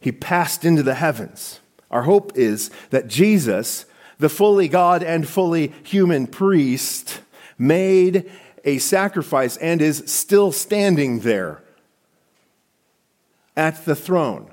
he 0.00 0.10
passed 0.10 0.64
into 0.64 0.82
the 0.82 0.96
heavens. 0.96 1.60
Our 1.92 2.02
hope 2.02 2.36
is 2.36 2.72
that 2.90 3.06
Jesus 3.06 3.86
the 4.20 4.28
fully 4.28 4.68
God 4.68 5.02
and 5.02 5.28
fully 5.28 5.72
human 5.82 6.26
priest, 6.28 7.20
made 7.58 8.30
a 8.64 8.78
sacrifice 8.78 9.56
and 9.56 9.82
is 9.82 10.04
still 10.06 10.52
standing 10.52 11.20
there 11.20 11.62
at 13.56 13.84
the 13.84 13.96
throne. 13.96 14.50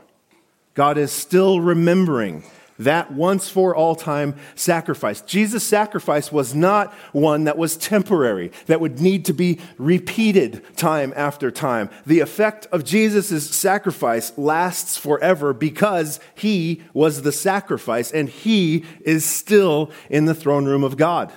God 0.74 0.98
is 0.98 1.12
still 1.12 1.60
remembering 1.60 2.44
that 2.80 3.12
once 3.12 3.50
for 3.50 3.76
all 3.76 3.96
time 3.96 4.36
sacrifice. 4.56 5.22
Jesus' 5.22 5.64
sacrifice 5.64 6.32
was 6.32 6.54
not 6.54 6.94
one 7.12 7.46
that 7.46 7.58
was 7.58 7.78
temporary, 7.78 8.52
that 8.68 8.82
would 8.82 9.00
need 9.00 9.26
to 9.26 9.34
be 9.34 9.60
repeated 9.78 10.64
time 10.76 11.14
after 11.16 11.52
time. 11.52 11.90
The 12.06 12.20
effect 12.20 12.68
of 12.72 12.84
Jesus' 12.84 13.50
sacrifice 13.50 14.38
lasts 14.38 14.98
forever 14.98 15.54
because 15.54 16.20
he 16.36 16.84
was 16.94 17.22
the 17.22 17.32
sacrifice 17.32 18.12
and 18.12 18.30
he 18.30 18.86
is 19.02 19.26
still 19.26 19.92
in 20.10 20.26
the 20.26 20.36
throne 20.36 20.66
room 20.66 20.84
of 20.84 20.98
God. 20.98 21.32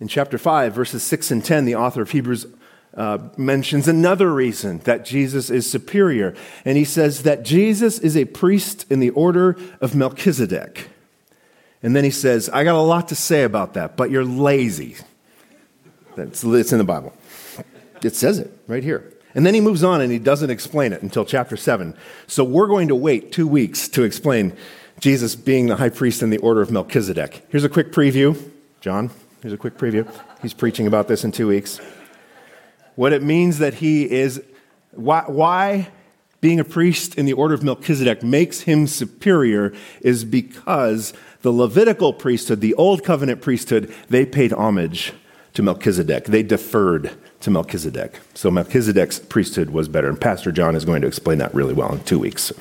In 0.00 0.08
chapter 0.08 0.36
5, 0.36 0.74
verses 0.74 1.04
6 1.04 1.30
and 1.30 1.44
10, 1.44 1.64
the 1.64 1.76
author 1.76 2.02
of 2.02 2.10
Hebrews 2.10 2.46
uh, 2.94 3.18
mentions 3.36 3.88
another 3.88 4.32
reason 4.32 4.78
that 4.80 5.04
Jesus 5.04 5.50
is 5.50 5.70
superior. 5.70 6.34
And 6.64 6.76
he 6.76 6.84
says 6.84 7.22
that 7.22 7.42
Jesus 7.42 7.98
is 7.98 8.16
a 8.16 8.26
priest 8.26 8.84
in 8.90 9.00
the 9.00 9.10
order 9.10 9.56
of 9.80 9.94
Melchizedek. 9.94 10.88
And 11.82 11.96
then 11.96 12.04
he 12.04 12.10
says, 12.10 12.48
I 12.50 12.64
got 12.64 12.76
a 12.76 12.82
lot 12.82 13.08
to 13.08 13.14
say 13.14 13.42
about 13.44 13.74
that, 13.74 13.96
but 13.96 14.10
you're 14.10 14.24
lazy. 14.24 14.96
That's, 16.16 16.44
it's 16.44 16.72
in 16.72 16.78
the 16.78 16.84
Bible. 16.84 17.12
It 18.02 18.14
says 18.14 18.38
it 18.38 18.56
right 18.66 18.84
here. 18.84 19.12
And 19.34 19.46
then 19.46 19.54
he 19.54 19.60
moves 19.60 19.82
on 19.82 20.00
and 20.00 20.12
he 20.12 20.18
doesn't 20.18 20.50
explain 20.50 20.92
it 20.92 21.02
until 21.02 21.24
chapter 21.24 21.56
7. 21.56 21.94
So 22.26 22.44
we're 22.44 22.66
going 22.66 22.88
to 22.88 22.94
wait 22.94 23.32
two 23.32 23.48
weeks 23.48 23.88
to 23.90 24.02
explain 24.02 24.52
Jesus 25.00 25.34
being 25.34 25.66
the 25.66 25.76
high 25.76 25.88
priest 25.88 26.22
in 26.22 26.30
the 26.30 26.38
order 26.38 26.60
of 26.60 26.70
Melchizedek. 26.70 27.46
Here's 27.48 27.64
a 27.64 27.68
quick 27.68 27.92
preview. 27.92 28.38
John, 28.80 29.10
here's 29.40 29.54
a 29.54 29.56
quick 29.56 29.78
preview. 29.78 30.06
He's 30.42 30.54
preaching 30.54 30.86
about 30.86 31.08
this 31.08 31.24
in 31.24 31.32
two 31.32 31.48
weeks. 31.48 31.80
What 32.94 33.12
it 33.12 33.22
means 33.22 33.58
that 33.58 33.74
he 33.74 34.10
is, 34.10 34.42
why, 34.90 35.24
why 35.26 35.88
being 36.40 36.60
a 36.60 36.64
priest 36.64 37.14
in 37.14 37.24
the 37.24 37.32
order 37.32 37.54
of 37.54 37.62
Melchizedek 37.62 38.22
makes 38.22 38.62
him 38.62 38.86
superior 38.86 39.72
is 40.00 40.24
because 40.24 41.14
the 41.42 41.52
Levitical 41.52 42.12
priesthood, 42.12 42.60
the 42.60 42.74
old 42.74 43.04
covenant 43.04 43.40
priesthood, 43.40 43.94
they 44.08 44.26
paid 44.26 44.52
homage 44.52 45.12
to 45.54 45.62
Melchizedek. 45.62 46.24
They 46.24 46.42
deferred 46.42 47.12
to 47.40 47.50
Melchizedek. 47.50 48.20
So 48.34 48.50
Melchizedek's 48.50 49.20
priesthood 49.20 49.70
was 49.70 49.88
better. 49.88 50.08
And 50.08 50.20
Pastor 50.20 50.52
John 50.52 50.74
is 50.74 50.84
going 50.84 51.02
to 51.02 51.08
explain 51.08 51.38
that 51.38 51.54
really 51.54 51.74
well 51.74 51.92
in 51.92 52.02
two 52.04 52.18
weeks. 52.18 52.52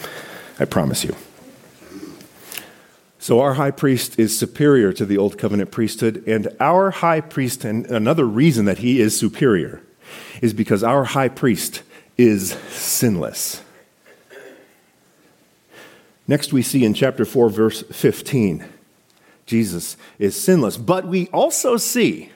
I 0.60 0.66
promise 0.66 1.04
you. 1.04 1.16
So 3.20 3.40
our 3.40 3.54
high 3.54 3.72
priest 3.72 4.20
is 4.20 4.38
superior 4.38 4.94
to 4.94 5.06
the 5.06 5.18
old 5.18 5.38
covenant 5.38 5.72
priesthood, 5.72 6.24
and 6.26 6.48
our 6.60 6.90
high 6.90 7.22
priest, 7.22 7.64
and 7.64 7.86
another 7.86 8.26
reason 8.26 8.66
that 8.66 8.80
he 8.80 9.00
is 9.00 9.18
superior 9.18 9.82
is 10.42 10.54
because 10.54 10.84
our 10.84 11.04
high 11.04 11.30
priest 11.30 11.84
is 12.18 12.52
sinless. 12.70 13.62
Next, 16.28 16.54
we 16.54 16.62
see 16.62 16.86
in 16.86 16.94
chapter 16.94 17.26
4, 17.26 17.50
verse 17.50 17.82
15, 17.92 18.64
Jesus 19.46 19.98
is 20.18 20.42
sinless. 20.42 20.78
But 20.78 21.08
we 21.08 21.28
also 21.28 21.78
see 21.78 22.30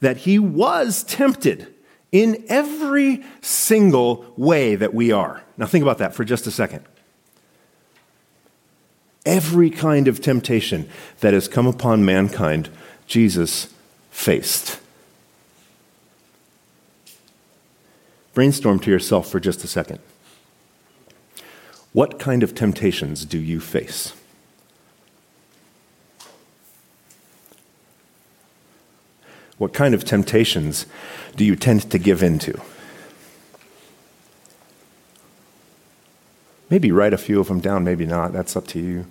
that 0.00 0.18
he 0.18 0.38
was 0.38 1.02
tempted 1.04 1.72
in 2.12 2.44
every 2.48 3.24
single 3.40 4.32
way 4.36 4.74
that 4.74 4.92
we 4.92 5.12
are. 5.12 5.42
Now, 5.56 5.66
think 5.66 5.82
about 5.82 5.98
that 5.98 6.14
for 6.14 6.24
just 6.24 6.46
a 6.46 6.50
second. 6.50 6.84
Every 9.24 9.70
kind 9.70 10.08
of 10.08 10.20
temptation 10.20 10.88
that 11.20 11.32
has 11.32 11.48
come 11.48 11.66
upon 11.66 12.04
mankind, 12.04 12.68
Jesus 13.06 13.72
faced. 14.10 14.78
Brainstorm 18.36 18.78
to 18.80 18.90
yourself 18.90 19.30
for 19.30 19.40
just 19.40 19.64
a 19.64 19.66
second. 19.66 19.98
What 21.94 22.18
kind 22.18 22.42
of 22.42 22.54
temptations 22.54 23.24
do 23.24 23.38
you 23.38 23.60
face? 23.60 24.12
What 29.56 29.72
kind 29.72 29.94
of 29.94 30.04
temptations 30.04 30.84
do 31.34 31.46
you 31.46 31.56
tend 31.56 31.90
to 31.90 31.98
give 31.98 32.22
into? 32.22 32.60
Maybe 36.68 36.92
write 36.92 37.14
a 37.14 37.16
few 37.16 37.40
of 37.40 37.48
them 37.48 37.60
down, 37.60 37.84
maybe 37.84 38.04
not. 38.04 38.34
That's 38.34 38.54
up 38.54 38.66
to 38.66 38.78
you. 38.78 39.06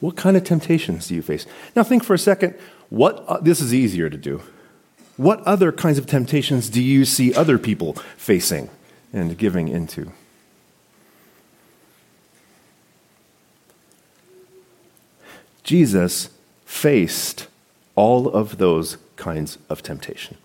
What 0.00 0.16
kind 0.16 0.38
of 0.38 0.44
temptations 0.44 1.08
do 1.08 1.16
you 1.16 1.20
face? 1.20 1.44
Now, 1.76 1.82
think 1.82 2.02
for 2.02 2.14
a 2.14 2.18
second. 2.18 2.54
What 2.88 3.22
uh, 3.28 3.40
this 3.40 3.60
is 3.60 3.74
easier 3.74 4.08
to 4.08 4.16
do. 4.16 4.40
What 5.16 5.40
other 5.42 5.70
kinds 5.70 5.98
of 5.98 6.06
temptations 6.06 6.68
do 6.68 6.82
you 6.82 7.04
see 7.04 7.32
other 7.34 7.58
people 7.58 7.94
facing 8.16 8.68
and 9.12 9.38
giving 9.38 9.68
into? 9.68 10.12
Jesus 15.62 16.30
faced 16.66 17.46
all 17.94 18.28
of 18.28 18.58
those 18.58 18.98
kinds 19.16 19.56
of 19.68 19.82
temptation. 19.82 20.36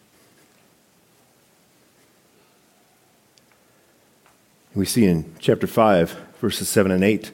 We 4.75 4.85
see 4.85 5.05
in 5.05 5.35
chapter 5.39 5.67
5, 5.67 6.11
verses 6.39 6.69
7 6.69 6.91
and 6.91 7.03
8, 7.03 7.31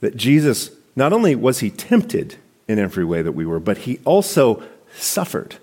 that 0.00 0.16
Jesus, 0.16 0.70
not 0.96 1.12
only 1.12 1.34
was 1.34 1.60
he 1.60 1.70
tempted 1.70 2.36
in 2.66 2.78
every 2.78 3.04
way 3.04 3.22
that 3.22 3.32
we 3.32 3.46
were, 3.46 3.60
but 3.60 3.78
he 3.78 4.00
also 4.04 4.62
suffered. 4.96 5.58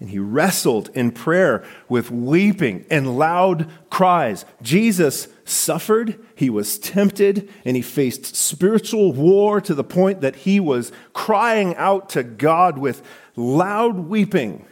And 0.00 0.10
he 0.10 0.18
wrestled 0.18 0.90
in 0.94 1.10
prayer 1.10 1.64
with 1.88 2.10
weeping 2.10 2.84
and 2.88 3.18
loud 3.18 3.68
cries. 3.90 4.44
Jesus 4.62 5.26
suffered, 5.44 6.24
he 6.36 6.48
was 6.48 6.78
tempted, 6.78 7.50
and 7.64 7.74
he 7.74 7.82
faced 7.82 8.36
spiritual 8.36 9.12
war 9.12 9.60
to 9.60 9.74
the 9.74 9.82
point 9.82 10.20
that 10.20 10.36
he 10.36 10.60
was 10.60 10.92
crying 11.12 11.74
out 11.74 12.10
to 12.10 12.22
God 12.22 12.78
with 12.78 13.02
loud 13.34 13.98
weeping. 14.08 14.64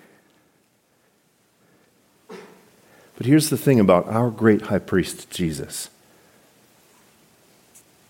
But 3.17 3.27
here's 3.27 3.51
the 3.51 3.57
thing 3.57 3.81
about 3.81 4.07
our 4.07 4.31
great 4.31 4.63
high 4.63 4.79
priest, 4.79 5.31
Jesus. 5.31 5.91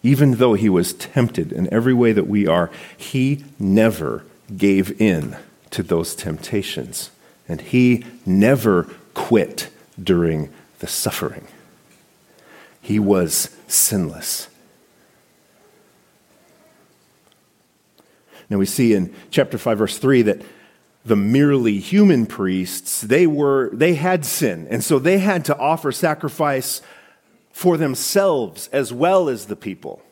Even 0.02 0.32
though 0.32 0.54
he 0.54 0.68
was 0.68 0.92
tempted 0.92 1.50
in 1.50 1.72
every 1.72 1.94
way 1.94 2.12
that 2.12 2.26
we 2.26 2.46
are, 2.46 2.70
he 2.96 3.44
never 3.58 4.24
gave 4.54 5.00
in 5.00 5.36
to 5.76 5.82
those 5.82 6.14
temptations. 6.14 7.10
And 7.46 7.60
he 7.60 8.02
never 8.24 8.84
quit 9.12 9.68
during 10.02 10.50
the 10.78 10.86
suffering. 10.86 11.46
He 12.80 12.98
was 12.98 13.54
sinless. 13.68 14.48
Now 18.48 18.56
we 18.56 18.64
see 18.64 18.94
in 18.94 19.14
chapter 19.30 19.58
5 19.58 19.76
verse 19.76 19.98
3 19.98 20.22
that 20.22 20.40
the 21.04 21.16
merely 21.16 21.78
human 21.78 22.24
priests, 22.24 23.02
they 23.02 23.26
were 23.26 23.68
they 23.74 23.96
had 23.96 24.24
sin, 24.24 24.66
and 24.70 24.82
so 24.82 24.98
they 24.98 25.18
had 25.18 25.44
to 25.44 25.58
offer 25.58 25.92
sacrifice 25.92 26.80
for 27.52 27.76
themselves 27.76 28.68
as 28.72 28.94
well 28.94 29.28
as 29.28 29.46
the 29.46 29.56
people. 29.56 30.02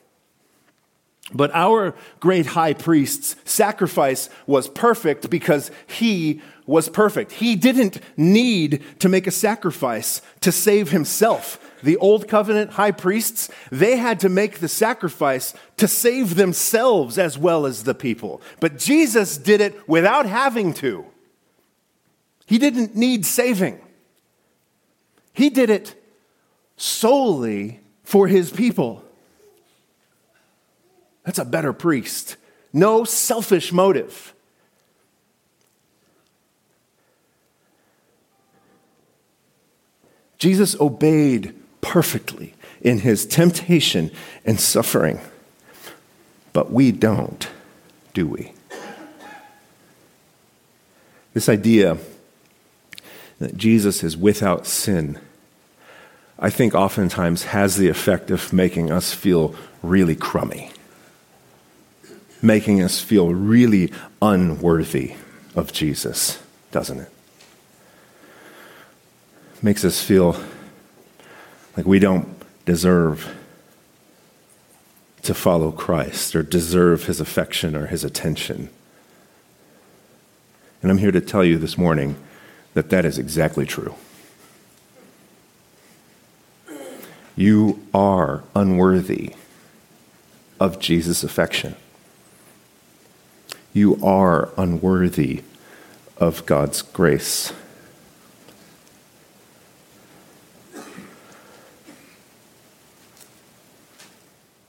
But 1.33 1.51
our 1.53 1.95
great 2.19 2.45
high 2.47 2.73
priest's 2.73 3.35
sacrifice 3.45 4.29
was 4.45 4.67
perfect 4.67 5.29
because 5.29 5.71
he 5.87 6.41
was 6.67 6.87
perfect. 6.89 7.33
He 7.33 7.55
didn't 7.55 7.99
need 8.15 8.83
to 8.99 9.09
make 9.09 9.27
a 9.27 9.31
sacrifice 9.31 10.21
to 10.41 10.51
save 10.51 10.91
himself. 10.91 11.59
The 11.81 11.97
old 11.97 12.27
covenant 12.27 12.71
high 12.71 12.91
priests, 12.91 13.49
they 13.71 13.97
had 13.97 14.19
to 14.21 14.29
make 14.29 14.59
the 14.59 14.67
sacrifice 14.67 15.53
to 15.77 15.87
save 15.87 16.35
themselves 16.35 17.17
as 17.17 17.37
well 17.37 17.65
as 17.65 17.83
the 17.83 17.95
people. 17.95 18.41
But 18.59 18.77
Jesus 18.77 19.37
did 19.37 19.61
it 19.61 19.87
without 19.87 20.25
having 20.25 20.73
to. 20.75 21.05
He 22.45 22.57
didn't 22.57 22.95
need 22.95 23.25
saving. 23.25 23.81
He 25.33 25.49
did 25.49 25.69
it 25.69 25.95
solely 26.77 27.81
for 28.03 28.27
his 28.27 28.51
people. 28.51 29.04
That's 31.25 31.39
a 31.39 31.45
better 31.45 31.73
priest. 31.73 32.37
No 32.71 33.03
selfish 33.03 33.73
motive. 33.73 34.33
Jesus 40.37 40.79
obeyed 40.79 41.55
perfectly 41.81 42.53
in 42.81 42.99
his 42.99 43.25
temptation 43.25 44.11
and 44.45 44.59
suffering. 44.59 45.19
But 46.53 46.71
we 46.71 46.91
don't, 46.91 47.47
do 48.13 48.27
we? 48.27 48.53
This 51.33 51.49
idea 51.49 51.97
that 53.39 53.57
Jesus 53.57 54.03
is 54.03 54.15
without 54.15 54.67
sin, 54.67 55.19
I 56.37 56.49
think 56.49 56.75
oftentimes 56.75 57.45
has 57.45 57.77
the 57.77 57.89
effect 57.89 58.29
of 58.29 58.53
making 58.53 58.91
us 58.91 59.13
feel 59.13 59.55
really 59.81 60.15
crummy 60.15 60.71
making 62.41 62.81
us 62.81 62.99
feel 62.99 63.33
really 63.33 63.91
unworthy 64.21 65.15
of 65.55 65.71
Jesus, 65.71 66.41
doesn't 66.71 66.99
it? 66.99 67.11
Makes 69.61 69.85
us 69.85 70.01
feel 70.01 70.35
like 71.75 71.85
we 71.85 71.99
don't 71.99 72.27
deserve 72.65 73.35
to 75.23 75.33
follow 75.33 75.71
Christ 75.71 76.35
or 76.35 76.43
deserve 76.43 77.05
his 77.05 77.19
affection 77.19 77.75
or 77.75 77.87
his 77.87 78.03
attention. 78.03 78.69
And 80.81 80.91
I'm 80.91 80.99
here 80.99 81.11
to 81.11 81.21
tell 81.21 81.43
you 81.43 81.57
this 81.57 81.77
morning 81.77 82.15
that 82.75 82.89
that 82.91 83.05
is 83.05 83.17
exactly 83.17 83.65
true. 83.65 83.95
You 87.35 87.85
are 87.93 88.43
unworthy 88.53 89.33
of 90.59 90.79
Jesus' 90.79 91.23
affection 91.23 91.75
you 93.75 93.99
are 94.01 94.49
unworthy 94.57 95.43
of 96.17 96.45
God's 96.45 96.81
grace. 96.81 97.51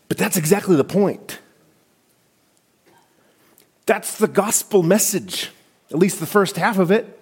But 0.08 0.18
that's 0.18 0.36
exactly 0.36 0.74
the 0.74 0.82
point. 0.82 1.38
That's 3.86 4.18
the 4.18 4.26
gospel 4.26 4.82
message, 4.82 5.52
at 5.92 5.98
least 5.98 6.18
the 6.18 6.26
first 6.26 6.56
half 6.56 6.78
of 6.78 6.90
it. 6.90 7.16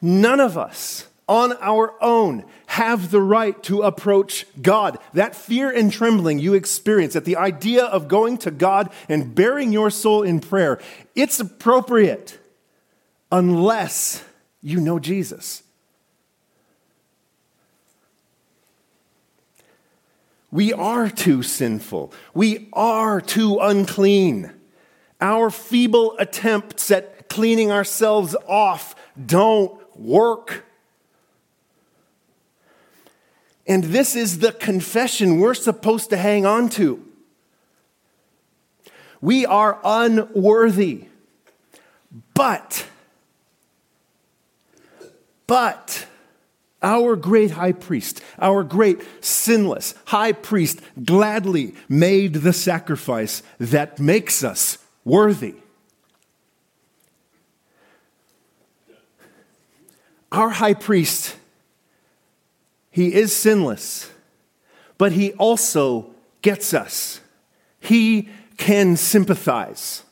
None 0.00 0.40
of 0.40 0.58
us 0.58 1.06
on 1.28 1.52
our 1.60 1.94
own 2.02 2.44
have 2.72 3.10
the 3.10 3.20
right 3.20 3.62
to 3.64 3.82
approach 3.82 4.46
God. 4.62 4.98
That 5.12 5.36
fear 5.36 5.70
and 5.70 5.92
trembling 5.92 6.38
you 6.38 6.54
experience 6.54 7.14
at 7.14 7.26
the 7.26 7.36
idea 7.36 7.84
of 7.84 8.08
going 8.08 8.38
to 8.38 8.50
God 8.50 8.90
and 9.10 9.34
bearing 9.34 9.74
your 9.74 9.90
soul 9.90 10.22
in 10.22 10.40
prayer, 10.40 10.80
it's 11.14 11.38
appropriate 11.38 12.38
unless 13.30 14.24
you 14.62 14.80
know 14.80 14.98
Jesus. 14.98 15.62
We 20.50 20.72
are 20.72 21.10
too 21.10 21.42
sinful. 21.42 22.14
We 22.32 22.70
are 22.72 23.20
too 23.20 23.58
unclean. 23.60 24.50
Our 25.20 25.50
feeble 25.50 26.16
attempts 26.18 26.90
at 26.90 27.28
cleaning 27.28 27.70
ourselves 27.70 28.34
off 28.48 28.94
don't 29.26 29.78
work. 29.94 30.64
And 33.66 33.84
this 33.84 34.16
is 34.16 34.40
the 34.40 34.52
confession 34.52 35.38
we're 35.38 35.54
supposed 35.54 36.10
to 36.10 36.16
hang 36.16 36.44
on 36.44 36.68
to. 36.70 37.04
We 39.20 39.46
are 39.46 39.78
unworthy. 39.84 41.04
But, 42.34 42.86
but, 45.46 46.06
our 46.82 47.14
great 47.14 47.52
high 47.52 47.72
priest, 47.72 48.22
our 48.38 48.64
great 48.64 49.00
sinless 49.24 49.94
high 50.06 50.32
priest, 50.32 50.80
gladly 51.04 51.74
made 51.88 52.34
the 52.34 52.52
sacrifice 52.52 53.42
that 53.58 53.98
makes 53.98 54.42
us 54.42 54.78
worthy. 55.04 55.54
Our 60.32 60.50
high 60.50 60.74
priest 60.74 61.36
he 62.92 63.14
is 63.14 63.34
sinless, 63.34 64.10
but 64.98 65.12
he 65.12 65.32
also 65.32 66.14
gets 66.42 66.72
us. 66.72 67.20
He 67.80 68.28
can 68.58 68.96
sympathize. 68.96 70.04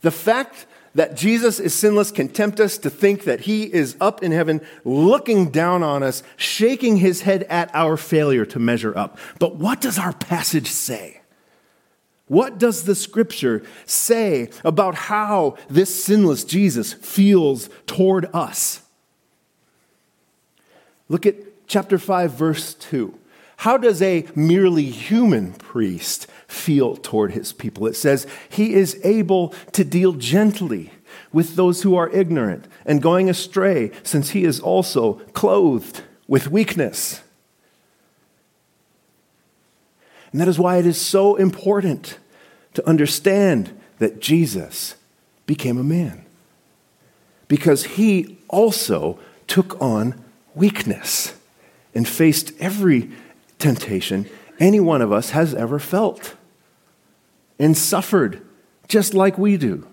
The 0.00 0.10
fact 0.10 0.66
that 0.94 1.16
Jesus 1.16 1.60
is 1.60 1.74
sinless 1.74 2.10
can 2.10 2.28
tempt 2.28 2.60
us 2.60 2.76
to 2.78 2.90
think 2.90 3.24
that 3.24 3.42
he 3.42 3.64
is 3.64 3.96
up 4.00 4.22
in 4.22 4.32
heaven 4.32 4.60
looking 4.84 5.50
down 5.50 5.82
on 5.82 6.02
us, 6.02 6.22
shaking 6.36 6.96
his 6.96 7.22
head 7.22 7.44
at 7.44 7.70
our 7.74 7.96
failure 7.96 8.44
to 8.46 8.58
measure 8.58 8.96
up. 8.96 9.18
But 9.38 9.56
what 9.56 9.80
does 9.80 9.98
our 9.98 10.12
passage 10.12 10.68
say? 10.68 11.20
What 12.26 12.58
does 12.58 12.84
the 12.84 12.94
scripture 12.94 13.62
say 13.84 14.50
about 14.64 14.94
how 14.94 15.56
this 15.68 16.04
sinless 16.04 16.44
Jesus 16.44 16.92
feels 16.92 17.68
toward 17.86 18.26
us? 18.34 18.81
Look 21.08 21.26
at 21.26 21.36
chapter 21.66 21.98
5, 21.98 22.32
verse 22.32 22.74
2. 22.74 23.18
How 23.58 23.76
does 23.76 24.02
a 24.02 24.26
merely 24.34 24.86
human 24.86 25.52
priest 25.52 26.26
feel 26.48 26.96
toward 26.96 27.32
his 27.32 27.52
people? 27.52 27.86
It 27.86 27.94
says, 27.94 28.26
He 28.48 28.74
is 28.74 29.00
able 29.04 29.50
to 29.72 29.84
deal 29.84 30.14
gently 30.14 30.90
with 31.32 31.54
those 31.54 31.82
who 31.82 31.94
are 31.94 32.10
ignorant 32.10 32.66
and 32.84 33.00
going 33.00 33.30
astray, 33.30 33.92
since 34.02 34.30
he 34.30 34.44
is 34.44 34.58
also 34.58 35.14
clothed 35.32 36.02
with 36.26 36.50
weakness. 36.50 37.22
And 40.32 40.40
that 40.40 40.48
is 40.48 40.58
why 40.58 40.78
it 40.78 40.86
is 40.86 41.00
so 41.00 41.36
important 41.36 42.18
to 42.74 42.86
understand 42.88 43.78
that 43.98 44.20
Jesus 44.20 44.96
became 45.46 45.78
a 45.78 45.84
man. 45.84 46.24
Because 47.48 47.84
he 47.84 48.38
also 48.48 49.18
took 49.46 49.80
on 49.80 50.21
weakness 50.54 51.34
and 51.94 52.06
faced 52.06 52.52
every 52.58 53.10
temptation 53.58 54.28
any 54.58 54.80
one 54.80 55.02
of 55.02 55.12
us 55.12 55.30
has 55.30 55.54
ever 55.54 55.78
felt 55.78 56.34
and 57.58 57.76
suffered 57.76 58.44
just 58.88 59.14
like 59.14 59.38
we 59.38 59.56
do. 59.56 59.86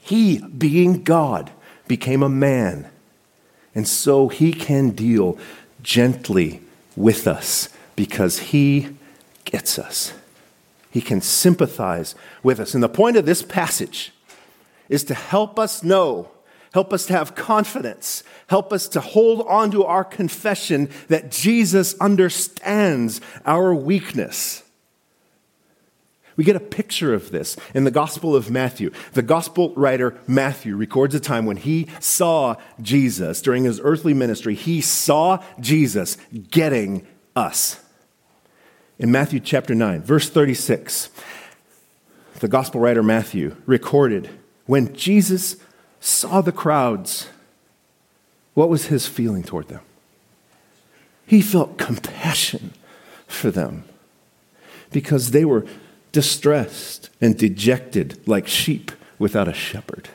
He, 0.00 0.38
being 0.38 1.02
God, 1.04 1.50
became 1.86 2.22
a 2.22 2.28
man, 2.28 2.88
and 3.74 3.86
so 3.86 4.28
he 4.28 4.52
can 4.52 4.90
deal 4.90 5.38
gently 5.82 6.62
with 6.96 7.26
us 7.26 7.68
because 7.94 8.38
he 8.38 8.96
gets 9.44 9.78
us. 9.78 10.12
He 10.90 11.00
can 11.00 11.20
sympathize 11.20 12.14
with 12.42 12.58
us. 12.58 12.74
And 12.74 12.82
the 12.82 12.88
point 12.88 13.16
of 13.16 13.26
this 13.26 13.42
passage 13.42 14.12
is 14.88 15.04
to 15.04 15.14
help 15.14 15.58
us 15.58 15.84
know, 15.84 16.30
help 16.72 16.92
us 16.92 17.06
to 17.06 17.12
have 17.12 17.34
confidence, 17.34 18.22
help 18.48 18.72
us 18.72 18.88
to 18.88 19.00
hold 19.00 19.46
on 19.46 19.70
to 19.70 19.84
our 19.84 20.04
confession 20.04 20.88
that 21.08 21.30
Jesus 21.30 21.98
understands 22.00 23.20
our 23.44 23.74
weakness. 23.74 24.62
We 26.36 26.44
get 26.44 26.56
a 26.56 26.60
picture 26.60 27.12
of 27.12 27.32
this 27.32 27.56
in 27.74 27.84
the 27.84 27.90
Gospel 27.90 28.34
of 28.34 28.50
Matthew. 28.50 28.92
The 29.12 29.22
Gospel 29.22 29.74
writer 29.74 30.16
Matthew 30.26 30.74
records 30.74 31.14
a 31.14 31.20
time 31.20 31.44
when 31.44 31.58
he 31.58 31.88
saw 31.98 32.56
Jesus 32.80 33.42
during 33.42 33.64
his 33.64 33.80
earthly 33.82 34.14
ministry. 34.14 34.54
He 34.54 34.80
saw 34.80 35.44
Jesus 35.60 36.16
getting 36.50 37.06
us 37.36 37.80
in 39.00 39.10
Matthew 39.10 39.40
chapter 39.40 39.74
9, 39.74 40.02
verse 40.02 40.28
36, 40.28 41.08
the 42.40 42.48
gospel 42.48 42.82
writer 42.82 43.02
Matthew 43.02 43.56
recorded 43.64 44.28
when 44.66 44.94
Jesus 44.94 45.56
saw 46.00 46.40
the 46.40 46.52
crowds, 46.52 47.28
what 48.54 48.68
was 48.68 48.86
his 48.86 49.06
feeling 49.06 49.42
toward 49.42 49.68
them? 49.68 49.82
He 51.26 51.40
felt 51.40 51.78
compassion 51.78 52.72
for 53.28 53.50
them 53.50 53.84
because 54.90 55.30
they 55.30 55.44
were 55.44 55.66
distressed 56.12 57.10
and 57.20 57.38
dejected 57.38 58.26
like 58.26 58.48
sheep 58.48 58.90
without 59.18 59.46
a 59.46 59.52
shepherd. 59.52 60.08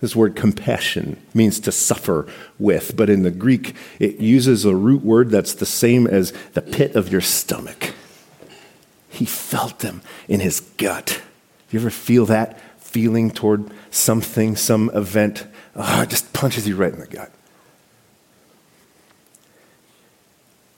This 0.00 0.14
word 0.14 0.36
compassion 0.36 1.20
means 1.32 1.58
to 1.60 1.72
suffer 1.72 2.26
with, 2.58 2.96
but 2.96 3.08
in 3.08 3.22
the 3.22 3.30
Greek, 3.30 3.74
it 3.98 4.18
uses 4.18 4.64
a 4.64 4.74
root 4.74 5.02
word 5.02 5.30
that's 5.30 5.54
the 5.54 5.66
same 5.66 6.06
as 6.06 6.32
the 6.52 6.62
pit 6.62 6.94
of 6.94 7.10
your 7.10 7.20
stomach. 7.20 7.94
He 9.08 9.24
felt 9.24 9.78
them 9.78 10.02
in 10.28 10.40
his 10.40 10.60
gut. 10.60 11.22
You 11.70 11.80
ever 11.80 11.90
feel 11.90 12.26
that 12.26 12.60
feeling 12.98 13.30
toward 13.30 13.70
something, 13.92 14.56
some 14.56 14.90
event? 14.92 15.46
Oh, 15.76 16.02
it 16.02 16.10
just 16.10 16.32
punches 16.32 16.66
you 16.66 16.74
right 16.74 16.92
in 16.92 16.98
the 16.98 17.06
gut. 17.06 17.30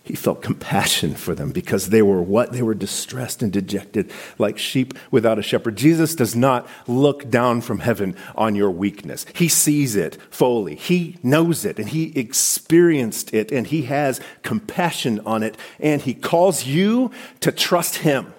He 0.05 0.15
felt 0.15 0.43
compassion 0.43 1.15
for 1.15 1.35
them 1.35 1.51
because 1.51 1.89
they 1.89 2.03
were 2.03 2.21
what? 2.21 2.53
They 2.53 2.61
were 2.61 2.75
distressed 2.75 3.43
and 3.43 3.51
dejected 3.51 4.13
like 4.37 4.59
sheep 4.59 4.93
without 5.11 5.39
a 5.39 5.43
shepherd. 5.43 5.77
Jesus 5.77 6.15
does 6.15 6.37
not 6.37 6.69
look 6.87 7.31
down 7.31 7.63
from 7.63 7.79
heaven 7.79 8.15
on 8.35 8.55
your 8.55 8.71
weakness. 8.71 9.25
He 9.35 9.49
sees 9.49 9.97
it 9.97 10.19
fully. 10.29 10.75
He 10.75 11.17
knows 11.23 11.65
it 11.65 11.79
and 11.79 11.89
he 11.89 12.13
experienced 12.19 13.33
it 13.33 13.51
and 13.51 13.67
he 13.67 13.85
has 13.85 14.21
compassion 14.43 15.21
on 15.25 15.43
it 15.43 15.57
and 15.79 16.03
he 16.03 16.13
calls 16.13 16.67
you 16.67 17.13
to 17.41 17.51
trust 17.51 17.97
him 17.97 18.35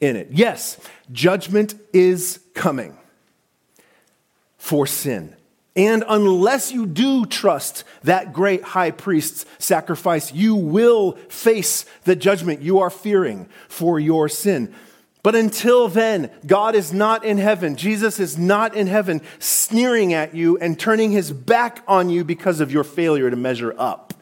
in 0.00 0.16
it. 0.16 0.26
Yes, 0.32 0.80
judgment 1.12 1.76
is 1.92 2.40
coming 2.56 2.98
for 4.58 4.86
sin. 4.86 5.36
And 5.76 6.02
unless 6.08 6.72
you 6.72 6.86
do 6.86 7.26
trust 7.26 7.84
that 8.02 8.32
great 8.32 8.62
high 8.62 8.90
priest's 8.90 9.44
sacrifice, 9.58 10.32
you 10.32 10.56
will 10.56 11.12
face 11.28 11.84
the 12.04 12.16
judgment 12.16 12.62
you 12.62 12.80
are 12.80 12.90
fearing 12.90 13.48
for 13.68 14.00
your 14.00 14.28
sin. 14.28 14.74
But 15.22 15.34
until 15.34 15.88
then, 15.88 16.30
God 16.46 16.74
is 16.74 16.92
not 16.92 17.24
in 17.24 17.36
heaven. 17.36 17.76
Jesus 17.76 18.18
is 18.18 18.38
not 18.38 18.74
in 18.74 18.86
heaven 18.86 19.20
sneering 19.38 20.14
at 20.14 20.34
you 20.34 20.56
and 20.58 20.78
turning 20.78 21.10
his 21.10 21.30
back 21.30 21.82
on 21.86 22.08
you 22.08 22.24
because 22.24 22.60
of 22.60 22.72
your 22.72 22.84
failure 22.84 23.28
to 23.28 23.36
measure 23.36 23.74
up. 23.76 24.14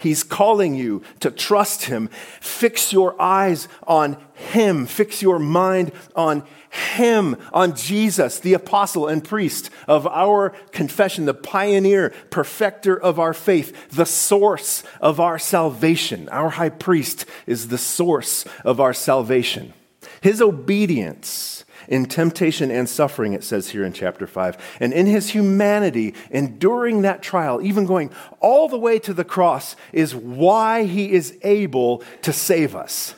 He's 0.00 0.22
calling 0.22 0.74
you 0.74 1.02
to 1.20 1.30
trust 1.30 1.84
him. 1.84 2.08
Fix 2.40 2.92
your 2.92 3.20
eyes 3.20 3.68
on 3.86 4.16
him. 4.34 4.86
Fix 4.86 5.22
your 5.22 5.38
mind 5.38 5.92
on 6.16 6.42
him, 6.70 7.36
on 7.52 7.74
Jesus, 7.74 8.38
the 8.38 8.54
apostle 8.54 9.08
and 9.08 9.22
priest 9.22 9.70
of 9.86 10.06
our 10.06 10.50
confession, 10.72 11.26
the 11.26 11.34
pioneer, 11.34 12.10
perfecter 12.30 12.98
of 12.98 13.18
our 13.18 13.34
faith, 13.34 13.90
the 13.90 14.06
source 14.06 14.82
of 15.00 15.20
our 15.20 15.38
salvation. 15.38 16.28
Our 16.30 16.50
high 16.50 16.70
priest 16.70 17.26
is 17.46 17.68
the 17.68 17.78
source 17.78 18.46
of 18.64 18.80
our 18.80 18.94
salvation. 18.94 19.74
His 20.20 20.40
obedience 20.40 21.64
in 21.90 22.06
temptation 22.06 22.70
and 22.70 22.88
suffering, 22.88 23.32
it 23.32 23.42
says 23.42 23.70
here 23.70 23.84
in 23.84 23.92
chapter 23.92 24.26
5, 24.26 24.78
and 24.78 24.92
in 24.92 25.06
his 25.06 25.30
humanity, 25.30 26.14
enduring 26.30 27.02
that 27.02 27.20
trial, 27.20 27.60
even 27.60 27.84
going 27.84 28.10
all 28.38 28.68
the 28.68 28.78
way 28.78 29.00
to 29.00 29.12
the 29.12 29.24
cross, 29.24 29.74
is 29.92 30.14
why 30.14 30.84
he 30.84 31.12
is 31.12 31.36
able 31.42 32.02
to 32.22 32.32
save 32.32 32.76
us. 32.76 33.16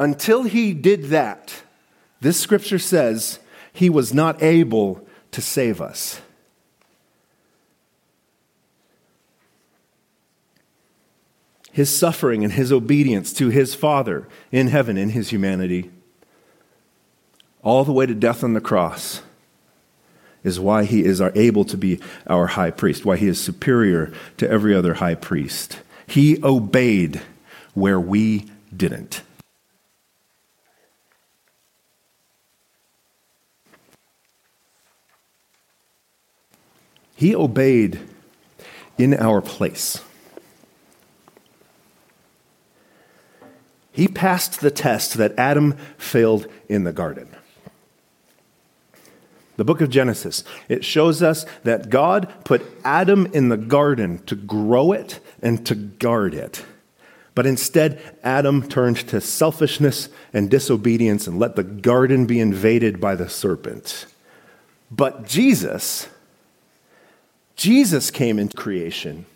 Until 0.00 0.42
he 0.42 0.74
did 0.74 1.04
that, 1.04 1.62
this 2.20 2.38
scripture 2.38 2.80
says 2.80 3.38
he 3.72 3.88
was 3.88 4.12
not 4.12 4.42
able 4.42 5.06
to 5.30 5.40
save 5.40 5.80
us. 5.80 6.20
His 11.70 11.96
suffering 11.96 12.42
and 12.42 12.54
his 12.54 12.72
obedience 12.72 13.32
to 13.34 13.50
his 13.50 13.76
Father 13.76 14.26
in 14.50 14.66
heaven 14.66 14.96
in 14.96 15.10
his 15.10 15.30
humanity, 15.30 15.92
all 17.62 17.84
the 17.84 17.92
way 17.92 18.06
to 18.06 18.14
death 18.14 18.44
on 18.44 18.54
the 18.54 18.60
cross, 18.60 19.22
is 20.44 20.60
why 20.60 20.84
he 20.84 21.04
is 21.04 21.20
able 21.20 21.64
to 21.64 21.76
be 21.76 22.00
our 22.26 22.46
high 22.46 22.70
priest, 22.70 23.04
why 23.04 23.16
he 23.16 23.26
is 23.26 23.40
superior 23.40 24.12
to 24.36 24.48
every 24.48 24.74
other 24.74 24.94
high 24.94 25.14
priest. 25.14 25.80
He 26.06 26.42
obeyed 26.42 27.20
where 27.74 28.00
we 28.00 28.46
didn't. 28.74 29.22
He 37.14 37.34
obeyed 37.34 37.98
in 38.96 39.12
our 39.14 39.40
place. 39.40 40.00
He 43.90 44.06
passed 44.06 44.60
the 44.60 44.70
test 44.70 45.14
that 45.14 45.36
Adam 45.36 45.76
failed 45.96 46.46
in 46.68 46.84
the 46.84 46.92
garden. 46.92 47.28
The 49.58 49.64
book 49.64 49.80
of 49.80 49.90
Genesis, 49.90 50.44
it 50.68 50.84
shows 50.84 51.20
us 51.20 51.44
that 51.64 51.90
God 51.90 52.32
put 52.44 52.62
Adam 52.84 53.26
in 53.34 53.48
the 53.48 53.56
garden 53.56 54.22
to 54.26 54.36
grow 54.36 54.92
it 54.92 55.18
and 55.42 55.66
to 55.66 55.74
guard 55.74 56.32
it. 56.32 56.64
But 57.34 57.44
instead, 57.44 58.00
Adam 58.22 58.68
turned 58.68 58.98
to 59.08 59.20
selfishness 59.20 60.10
and 60.32 60.48
disobedience 60.48 61.26
and 61.26 61.40
let 61.40 61.56
the 61.56 61.64
garden 61.64 62.24
be 62.24 62.38
invaded 62.38 63.00
by 63.00 63.16
the 63.16 63.28
serpent. 63.28 64.06
But 64.92 65.26
Jesus, 65.26 66.08
Jesus 67.56 68.12
came 68.12 68.38
into 68.38 68.56
creation. 68.56 69.26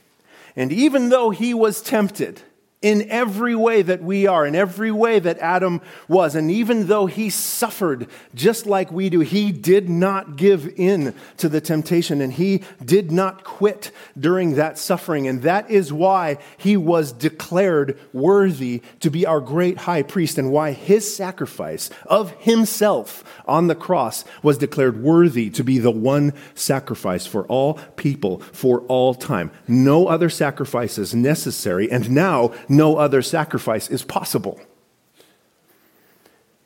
And 0.55 0.73
even 0.73 1.09
though 1.09 1.31
he 1.31 1.53
was 1.53 1.83
tempted, 1.83 2.43
in 2.83 3.09
every 3.09 3.55
way 3.55 3.81
that 3.81 4.03
we 4.03 4.27
are, 4.27 4.45
in 4.45 4.55
every 4.55 4.91
way 4.91 5.21
that 5.21 5.39
Adam 5.39 5.81
was. 6.09 6.35
And 6.35 6.51
even 6.51 6.89
though 6.89 7.07
he 7.07 7.31
suffered 7.31 8.09
just 8.35 8.67
like 8.67 8.91
we 8.91 9.09
do, 9.09 9.21
he 9.21 9.53
did 9.53 9.89
not 9.89 10.37
give 10.37 10.69
in 10.77 11.15
to 11.37 11.49
the 11.49 11.61
temptation 11.61 12.21
and 12.21 12.33
he 12.33 12.63
did 12.85 13.13
not 13.13 13.45
quit 13.45 13.93
during 14.19 14.57
that 14.57 14.79
suffering. 14.79 15.29
And 15.29 15.43
that 15.43 15.71
is 15.71 15.93
why 15.93 16.39
he 16.59 16.77
was 16.77 17.13
declared 17.13 17.99
worthy 18.13 18.83
to 19.01 19.11
be 19.11 19.25
our 19.25 19.41
great 19.41 19.79
high 19.79 20.03
priest 20.03 20.37
and 20.37 20.51
why 20.51 20.73
his 20.73 21.15
sacrifice 21.15 21.89
of 22.07 22.33
himself 22.33 23.23
on 23.47 23.69
the 23.69 23.75
cross 23.75 24.25
was 24.43 24.59
declared 24.59 25.03
worthy 25.03 25.51
to 25.51 25.63
be 25.63 25.79
the 25.79 25.91
one 25.91 26.33
sacrifice 26.55 27.27
for 27.27 27.45
all 27.47 27.75
people 27.97 28.41
for 28.53 28.81
all 28.83 29.15
time. 29.15 29.51
No 29.69 30.09
other 30.09 30.29
sacrifice 30.29 30.99
is 30.99 31.15
necessary. 31.15 31.91
And 31.91 32.11
now, 32.11 32.53
no 32.73 32.97
other 32.97 33.21
sacrifice 33.21 33.91
is 33.91 34.03
possible. 34.03 34.59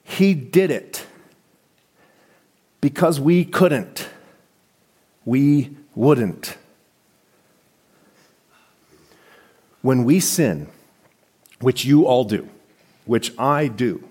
He 0.05 0.35
did 0.35 0.71
it 0.71 1.05
because 2.81 3.19
we 3.19 3.45
couldn't. 3.45 4.09
We 5.25 5.77
wouldn't. 5.97 6.57
When 9.83 10.05
we 10.05 10.21
sin, 10.21 10.69
which 11.61 11.85
you 11.85 12.07
all 12.07 12.25
do, 12.25 12.49
which 13.05 13.37
I 13.37 13.67
do, 13.67 14.09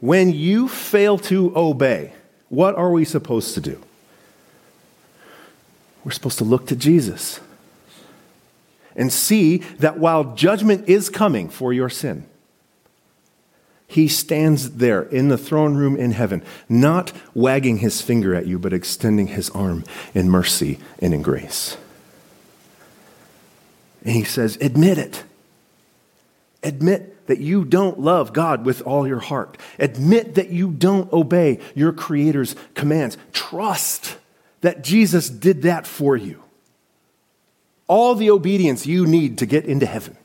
when 0.00 0.32
you 0.32 0.68
fail 0.68 1.16
to 1.18 1.56
obey, 1.56 2.12
what 2.50 2.74
are 2.74 2.90
we 2.90 3.06
supposed 3.06 3.54
to 3.54 3.60
do? 3.62 3.82
We're 6.04 6.12
supposed 6.12 6.38
to 6.38 6.44
look 6.44 6.66
to 6.66 6.76
Jesus 6.76 7.40
and 9.00 9.10
see 9.10 9.56
that 9.78 9.98
while 9.98 10.34
judgment 10.34 10.86
is 10.86 11.08
coming 11.08 11.48
for 11.48 11.72
your 11.72 11.88
sin, 11.88 12.26
he 13.86 14.06
stands 14.06 14.72
there 14.72 15.02
in 15.02 15.28
the 15.28 15.38
throne 15.38 15.74
room 15.74 15.96
in 15.96 16.12
heaven, 16.12 16.44
not 16.68 17.10
wagging 17.34 17.78
his 17.78 18.02
finger 18.02 18.34
at 18.34 18.46
you, 18.46 18.58
but 18.58 18.74
extending 18.74 19.28
his 19.28 19.48
arm 19.50 19.84
in 20.14 20.28
mercy 20.28 20.78
and 21.00 21.14
in 21.14 21.22
grace. 21.22 21.78
And 24.04 24.14
he 24.14 24.22
says, 24.22 24.58
Admit 24.60 24.98
it. 24.98 25.24
Admit 26.62 27.26
that 27.26 27.40
you 27.40 27.64
don't 27.64 27.98
love 27.98 28.34
God 28.34 28.66
with 28.66 28.82
all 28.82 29.08
your 29.08 29.20
heart. 29.20 29.56
Admit 29.78 30.34
that 30.34 30.50
you 30.50 30.70
don't 30.70 31.10
obey 31.10 31.58
your 31.74 31.92
Creator's 31.92 32.54
commands. 32.74 33.16
Trust 33.32 34.18
that 34.60 34.84
Jesus 34.84 35.30
did 35.30 35.62
that 35.62 35.86
for 35.86 36.18
you 36.18 36.42
all 37.90 38.14
the 38.14 38.30
obedience 38.30 38.86
you 38.86 39.04
need 39.04 39.36
to 39.38 39.44
get 39.44 39.64
into 39.64 39.84
heaven. 39.84 40.16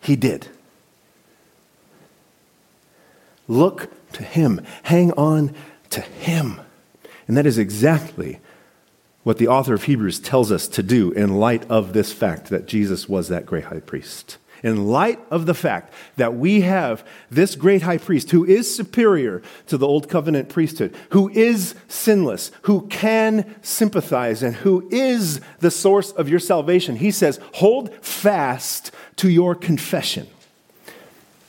He 0.00 0.16
did. 0.16 0.48
Look 3.46 3.90
to 4.14 4.22
Him, 4.22 4.62
hang 4.84 5.12
on 5.12 5.54
to 5.90 6.00
Him. 6.00 6.62
And 7.28 7.36
that 7.36 7.44
is 7.44 7.58
exactly 7.58 8.40
what 9.22 9.36
the 9.36 9.48
author 9.48 9.74
of 9.74 9.82
Hebrews 9.82 10.18
tells 10.18 10.50
us 10.50 10.66
to 10.68 10.82
do 10.82 11.12
in 11.12 11.36
light 11.36 11.70
of 11.70 11.92
this 11.92 12.10
fact 12.10 12.48
that 12.48 12.66
Jesus 12.66 13.06
was 13.06 13.28
that 13.28 13.44
great 13.44 13.64
high 13.64 13.80
priest 13.80 14.38
in 14.64 14.88
light 14.88 15.20
of 15.30 15.44
the 15.46 15.54
fact 15.54 15.92
that 16.16 16.34
we 16.34 16.62
have 16.62 17.06
this 17.30 17.54
great 17.54 17.82
high 17.82 17.98
priest 17.98 18.30
who 18.30 18.44
is 18.44 18.74
superior 18.74 19.42
to 19.66 19.76
the 19.76 19.86
old 19.86 20.08
covenant 20.08 20.48
priesthood, 20.48 20.92
who 21.10 21.28
is 21.28 21.74
sinless, 21.86 22.50
who 22.62 22.86
can 22.88 23.54
sympathize, 23.60 24.42
and 24.42 24.56
who 24.56 24.88
is 24.90 25.40
the 25.60 25.70
source 25.70 26.10
of 26.12 26.28
your 26.28 26.40
salvation, 26.40 26.96
he 26.96 27.10
says, 27.10 27.38
hold 27.54 27.94
fast 28.02 28.90
to 29.16 29.28
your 29.28 29.54
confession. 29.54 30.26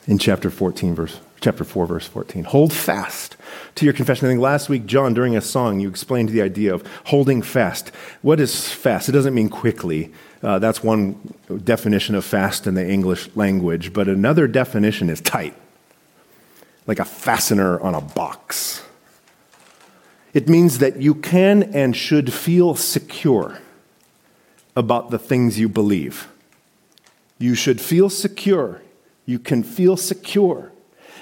In 0.07 0.19
chapter 0.19 0.51
14, 0.51 0.93
verse 0.93 1.19
chapter 1.41 1.63
4, 1.63 1.85
verse 1.85 2.07
14. 2.07 2.43
Hold 2.45 2.73
fast 2.73 3.37
to 3.75 3.85
your 3.85 3.93
confession. 3.93 4.27
I 4.27 4.31
think 4.31 4.41
last 4.41 4.67
week, 4.67 4.85
John, 4.85 5.13
during 5.13 5.37
a 5.37 5.41
song, 5.41 5.79
you 5.79 5.87
explained 5.87 6.29
the 6.29 6.41
idea 6.41 6.73
of 6.73 6.85
holding 7.05 7.41
fast. 7.41 7.89
What 8.21 8.39
is 8.39 8.69
fast? 8.69 9.09
It 9.09 9.11
doesn't 9.11 9.33
mean 9.33 9.49
quickly. 9.49 10.11
Uh, 10.45 10.59
that's 10.59 10.83
one 10.83 11.33
definition 11.63 12.13
of 12.13 12.23
fast 12.23 12.67
in 12.67 12.75
the 12.75 12.87
English 12.87 13.35
language, 13.35 13.93
but 13.93 14.07
another 14.07 14.45
definition 14.45 15.09
is 15.09 15.19
tight, 15.19 15.55
like 16.85 16.99
a 16.99 17.05
fastener 17.05 17.79
on 17.79 17.95
a 17.95 18.01
box. 18.01 18.83
It 20.35 20.47
means 20.47 20.77
that 20.77 21.01
you 21.01 21.15
can 21.15 21.63
and 21.63 21.95
should 21.95 22.31
feel 22.31 22.75
secure 22.75 23.57
about 24.75 25.09
the 25.09 25.17
things 25.17 25.57
you 25.57 25.67
believe. 25.67 26.27
You 27.39 27.55
should 27.55 27.81
feel 27.81 28.11
secure. 28.11 28.83
You 29.25 29.39
can 29.39 29.63
feel 29.63 29.97
secure 29.97 30.71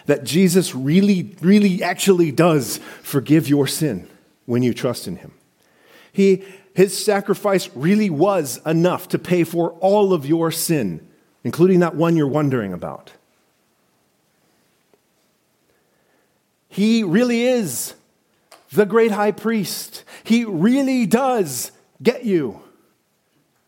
that 0.05 0.25
Jesus 0.25 0.75
really, 0.75 1.33
really, 1.39 1.81
actually 1.81 2.33
does 2.33 2.79
forgive 3.01 3.47
your 3.47 3.67
sin 3.67 4.05
when 4.47 4.63
you 4.63 4.73
trust 4.73 5.07
in 5.07 5.15
him. 5.15 5.31
He 6.11 6.43
his 6.73 7.03
sacrifice 7.03 7.69
really 7.75 8.09
was 8.09 8.59
enough 8.65 9.07
to 9.09 9.19
pay 9.19 9.43
for 9.43 9.71
all 9.73 10.13
of 10.13 10.25
your 10.25 10.51
sin, 10.51 11.07
including 11.43 11.79
that 11.81 11.95
one 11.95 12.15
you're 12.15 12.27
wondering 12.27 12.73
about. 12.73 13.11
He 16.67 17.03
really 17.03 17.43
is 17.43 17.93
the 18.71 18.85
great 18.85 19.11
high 19.11 19.31
priest. 19.31 20.03
He 20.23 20.43
really 20.45 21.05
does 21.05 21.71
get 22.01 22.25
you. 22.25 22.61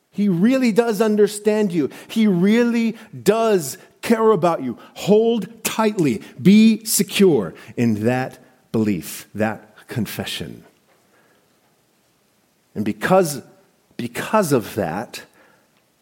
He 0.10 0.30
really 0.30 0.72
does 0.72 1.02
understand 1.02 1.72
you. 1.72 1.90
He 2.08 2.26
really 2.26 2.98
does 3.22 3.78
care 4.02 4.32
about 4.32 4.64
you. 4.64 4.80
Hold 4.96 5.64
tightly. 5.64 6.24
Be 6.42 6.84
secure 6.86 7.54
in 7.78 8.06
that 8.06 8.40
belief, 8.72 9.28
that 9.36 9.76
confession. 9.88 10.64
And 12.76 12.86
because, 12.86 13.42
because 13.98 14.52
of 14.52 14.76
that, 14.76 15.24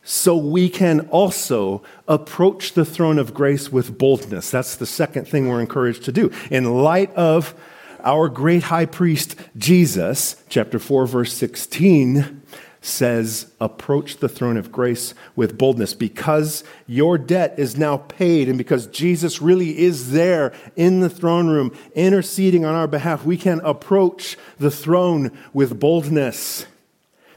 so 0.04 0.36
we 0.36 0.70
can 0.70 1.02
also 1.12 1.82
approach 2.08 2.74
the 2.74 2.84
throne 2.84 3.18
of 3.18 3.34
grace 3.34 3.72
with 3.72 3.98
boldness. 3.98 4.52
That's 4.52 4.76
the 4.76 4.86
second 4.86 5.28
thing 5.28 5.48
we're 5.48 5.62
encouraged 5.62 6.04
to 6.06 6.12
do. 6.12 6.30
In 6.52 6.84
light 6.84 7.14
of 7.16 7.56
our 8.04 8.28
great 8.28 8.64
high 8.64 8.86
priest, 8.86 9.36
Jesus, 9.58 10.44
chapter 10.50 10.78
4, 10.78 11.08
verse 11.08 11.34
16, 11.34 12.42
says, 12.84 13.52
Approach 13.60 14.17
the 14.17 14.30
throne 14.30 14.58
of 14.58 14.72
grace 14.72 15.13
with 15.36 15.58
boldness 15.58 15.93
because 15.93 16.63
your 16.86 17.17
debt 17.17 17.56
is 17.58 17.78
now 17.78 17.98
paid, 17.98 18.50
and 18.50 18.58
because 18.58 18.88
Jesus 18.88 19.41
really 19.41 19.80
is 19.80 20.12
there 20.12 20.54
in 20.76 21.00
the 21.00 21.10
throne 21.10 21.48
room 21.48 21.76
interceding 21.96 22.65
on 22.65 22.76
our 22.76 22.88
behalf, 22.88 23.26
we 23.26 23.38
can 23.38 23.62
approach 23.62 24.38
the 24.60 24.69
throne 24.69 25.32
with 25.54 25.80
boldness. 25.80 26.65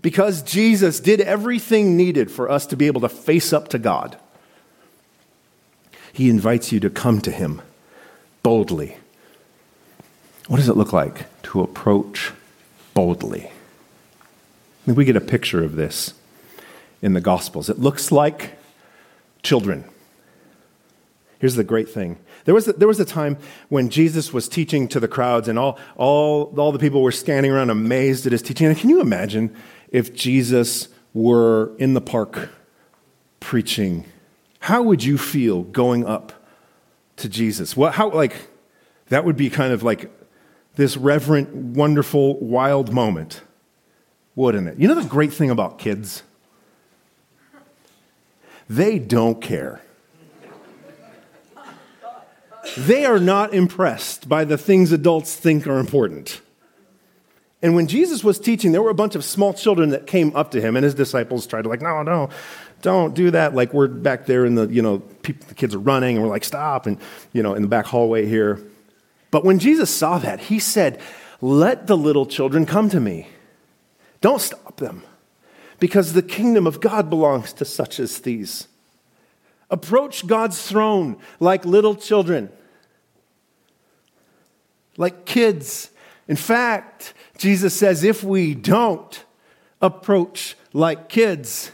Because 0.03 0.43
Jesus 0.43 1.01
did 1.01 1.21
everything 1.21 1.97
needed 1.97 2.31
for 2.31 2.51
us 2.51 2.67
to 2.67 2.77
be 2.77 2.87
able 2.87 3.01
to 3.01 3.09
face 3.09 3.53
up 3.53 3.69
to 3.69 3.79
God, 3.79 4.19
He 6.13 6.29
invites 6.29 6.73
you 6.73 6.81
to 6.81 6.91
come 6.91 7.21
to 7.21 7.31
Him 7.31 7.63
boldly. 8.43 8.97
What 10.49 10.59
does 10.59 10.69
it 10.69 10.77
look 10.77 10.93
like 10.93 11.27
to 11.45 11.61
approach 11.61 12.33
boldly? 12.95 13.51
We 14.95 15.05
get 15.05 15.17
a 15.17 15.21
picture 15.21 15.65
of 15.65 15.75
this 15.75 16.15
in 17.03 17.15
the 17.15 17.21
Gospels. 17.21 17.69
It 17.69 17.79
looks 17.79 18.13
like 18.13 18.57
children. 19.43 19.85
Here's 21.39 21.57
the 21.57 21.65
great 21.65 21.89
thing. 21.89 22.19
There 22.45 22.55
was, 22.55 22.69
a, 22.69 22.73
there 22.73 22.89
was 22.89 23.01
a 23.01 23.05
time 23.05 23.39
when 23.69 23.91
Jesus 23.91 24.33
was 24.33 24.49
teaching 24.49 24.89
to 24.89 25.01
the 25.01 25.09
crowds, 25.09 25.49
and 25.49 25.59
all, 25.59 25.79
all, 25.97 26.55
all 26.57 26.73
the 26.73 26.79
people 26.79 27.03
were 27.03 27.13
standing 27.13 27.51
around 27.51 27.71
amazed 27.71 28.27
at 28.27 28.33
his 28.33 28.43
teaching. 28.43 28.69
And 28.69 28.79
can 28.79 28.89
you 28.89 29.01
imagine 29.01 29.55
if 29.91 30.15
Jesus 30.15 30.89
were 31.13 31.77
in 31.79 31.95
the 31.95 32.01
park 32.01 32.51
preaching? 33.41 34.07
How 34.61 34.83
would 34.83 35.03
you 35.03 35.19
feel 35.19 35.63
going 35.63 36.07
up 36.07 36.33
to 37.17 37.29
Jesus? 37.29 37.77
What, 37.77 37.95
how, 37.95 38.11
like, 38.11 38.35
that 39.09 39.25
would 39.25 39.37
be 39.37 39.51
kind 39.51 39.73
of 39.73 39.83
like 39.83 40.11
this 40.77 40.97
reverent, 40.97 41.55
wonderful, 41.55 42.39
wild 42.39 42.93
moment 42.93 43.43
wouldn't 44.37 44.69
it? 44.69 44.79
You 44.79 44.87
know 44.87 44.95
the 44.95 45.09
great 45.09 45.33
thing 45.33 45.51
about 45.51 45.81
kids? 45.81 46.23
They 48.69 49.01
don't 49.01 49.41
care. 49.41 49.81
They 52.77 53.05
are 53.07 53.19
not 53.19 53.55
impressed 53.55 54.29
by 54.29 54.45
the 54.45 54.59
things 54.59 54.93
adults 54.93 55.35
think 55.35 55.67
are 55.67 55.79
important. 55.79 56.41
And 57.63 57.75
when 57.75 57.87
Jesus 57.87 58.23
was 58.23 58.39
teaching, 58.39 58.73
there 58.73 58.83
were 58.83 58.91
a 58.91 58.95
bunch 58.95 59.15
of 59.15 59.25
small 59.25 59.55
children 59.55 59.91
that 59.91 60.07
came 60.07 60.35
up 60.37 60.51
to 60.51 60.61
him, 60.61 60.77
and 60.77 60.85
his 60.85 60.95
disciples 60.95 61.47
tried 61.47 61.63
to, 61.63 61.69
like, 61.69 61.81
no, 61.81 62.03
no, 62.03 62.29
don't 62.83 63.15
do 63.15 63.31
that. 63.31 63.55
Like, 63.55 63.73
we're 63.73 63.89
back 63.89 64.27
there 64.27 64.45
in 64.45 64.57
the, 64.57 64.67
you 64.67 64.83
know, 64.83 64.99
people, 64.99 65.47
the 65.49 65.55
kids 65.55 65.75
are 65.75 65.81
running, 65.81 66.17
and 66.17 66.25
we're 66.25 66.31
like, 66.31 66.45
stop, 66.45 66.87
and, 66.87 66.99
you 67.33 67.43
know, 67.43 67.55
in 67.55 67.63
the 67.63 67.69
back 67.69 67.87
hallway 67.87 68.27
here. 68.27 68.61
But 69.31 69.45
when 69.45 69.59
Jesus 69.59 69.89
saw 69.89 70.19
that, 70.19 70.41
he 70.41 70.59
said, 70.59 71.01
let 71.41 71.87
the 71.87 71.97
little 71.97 72.27
children 72.27 72.67
come 72.67 72.91
to 72.91 73.01
me. 73.01 73.29
Don't 74.21 74.41
stop 74.41 74.77
them, 74.77 75.03
because 75.79 76.13
the 76.13 76.23
kingdom 76.23 76.67
of 76.67 76.81
God 76.81 77.11
belongs 77.11 77.53
to 77.55 77.65
such 77.65 78.01
as 78.01 78.19
these. 78.21 78.69
Approach 79.71 80.27
God's 80.27 80.67
throne 80.67 81.17
like 81.41 81.65
little 81.65 81.95
children, 81.95 82.51
like 84.97 85.27
kids. 85.27 85.91
In 86.29 86.37
fact, 86.37 87.15
Jesus 87.37 87.75
says 87.75 88.05
if 88.05 88.25
we 88.25 88.55
don't 88.55 89.25
approach 89.83 90.57
like 90.73 91.09
kids, 91.09 91.71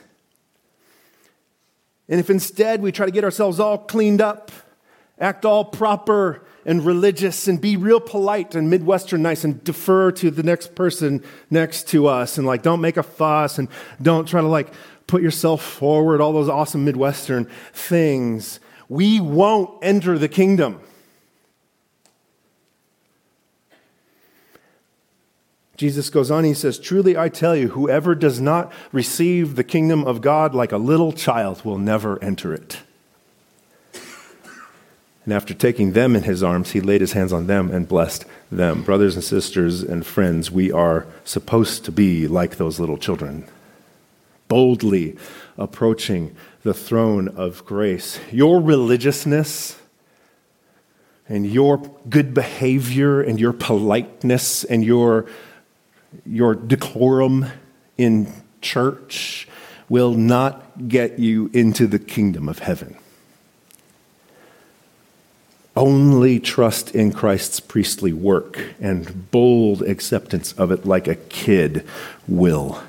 and 2.09 2.19
if 2.19 2.29
instead 2.29 2.83
we 2.83 2.93
try 2.93 3.07
to 3.07 3.13
get 3.13 3.25
ourselves 3.25 3.61
all 3.61 3.79
cleaned 3.79 4.21
up, 4.21 4.51
act 5.19 5.45
all 5.45 5.65
proper 5.65 6.45
and 6.65 6.85
religious, 6.85 7.49
and 7.49 7.61
be 7.61 7.77
real 7.77 8.01
polite 8.01 8.55
and 8.55 8.71
Midwestern 8.71 9.23
nice, 9.23 9.45
and 9.45 9.63
defer 9.65 10.13
to 10.13 10.31
the 10.31 10.43
next 10.43 10.75
person 10.75 11.23
next 11.51 11.89
to 11.89 12.07
us, 12.07 12.39
and 12.39 12.47
like 12.47 12.63
don't 12.63 12.81
make 12.81 12.97
a 12.97 13.03
fuss, 13.03 13.59
and 13.59 13.69
don't 14.01 14.29
try 14.29 14.41
to 14.41 14.47
like 14.47 14.73
put 15.07 15.23
yourself 15.23 15.63
forward, 15.63 16.21
all 16.21 16.33
those 16.33 16.49
awesome 16.49 16.85
Midwestern 16.85 17.47
things, 17.73 18.61
we 18.89 19.21
won't 19.21 19.71
enter 19.83 20.19
the 20.19 20.29
kingdom. 20.29 20.81
Jesus 25.77 26.11
goes 26.11 26.31
on, 26.31 26.45
he 26.45 26.55
says, 26.55 26.79
Truly 26.79 27.17
I 27.17 27.29
tell 27.29 27.57
you, 27.57 27.71
whoever 27.71 28.15
does 28.15 28.41
not 28.41 28.73
receive 28.93 29.57
the 29.57 29.65
kingdom 29.65 30.05
of 30.05 30.21
God 30.21 30.55
like 30.55 30.71
a 30.71 30.77
little 30.77 31.13
child 31.13 31.65
will 31.65 31.79
never 31.79 32.23
enter 32.23 32.55
it. 32.55 32.79
And 35.25 35.33
after 35.33 35.55
taking 35.55 35.93
them 35.93 36.17
in 36.17 36.25
his 36.25 36.43
arms, 36.43 36.73
he 36.73 36.81
laid 36.81 37.01
his 37.01 37.13
hands 37.13 37.33
on 37.33 37.47
them 37.47 37.71
and 37.71 37.87
blessed 37.87 38.25
them. 38.51 38.83
Brothers 38.83 39.15
and 39.15 39.23
sisters 39.23 39.83
and 39.83 40.05
friends, 40.05 40.51
we 40.51 40.73
are 40.73 41.07
supposed 41.25 41.85
to 41.85 41.93
be 41.93 42.27
like 42.27 42.57
those 42.57 42.81
little 42.81 42.99
children, 42.99 43.47
boldly 44.49 45.17
approaching 45.57 46.35
the 46.65 46.75
throne 46.75 47.29
of 47.29 47.65
grace. 47.65 48.19
Your 48.33 48.61
religiousness 48.61 49.79
and 51.29 51.47
your 51.47 51.79
good 52.09 52.35
behavior 52.35 53.21
and 53.21 53.39
your 53.39 53.53
politeness 53.53 54.65
and 54.65 54.85
your 54.85 55.27
your 56.27 56.55
decorum 56.55 57.47
in 57.97 58.31
church 58.61 59.49
will 59.89 60.13
not 60.13 60.89
get 60.89 61.19
you 61.19 61.51
into 61.55 61.87
the 61.87 61.99
kingdom 61.99 62.49
of 62.49 62.59
heaven. 62.59 62.97
Only 65.75 66.39
trust 66.39 66.95
in 66.95 67.13
Christ's 67.13 67.61
priestly 67.61 68.13
work 68.13 68.75
and 68.81 69.31
bold 69.31 69.83
acceptance 69.83 70.53
of 70.55 70.71
it 70.71 70.85
like 70.85 71.09
a 71.09 71.15
kid 71.15 71.87
will. 72.29 72.83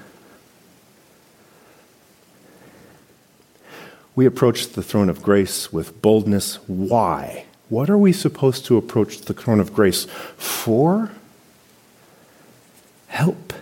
We 4.15 4.25
approach 4.25 4.69
the 4.69 4.83
throne 4.83 5.09
of 5.09 5.23
grace 5.23 5.71
with 5.71 6.01
boldness. 6.01 6.55
Why? 6.67 7.45
What 7.69 7.89
are 7.89 7.97
we 7.97 8.11
supposed 8.11 8.65
to 8.65 8.77
approach 8.77 9.21
the 9.21 9.33
throne 9.33 9.59
of 9.59 9.73
grace 9.73 10.05
for? 10.37 11.11
help. 13.13 13.53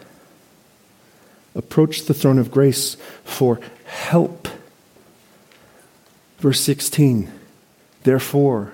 Approach 1.53 2.05
the 2.05 2.13
throne 2.13 2.39
of 2.39 2.51
grace 2.51 2.95
for 3.25 3.59
help. 3.83 4.47
Verse 6.39 6.61
16, 6.61 7.29
therefore, 8.03 8.73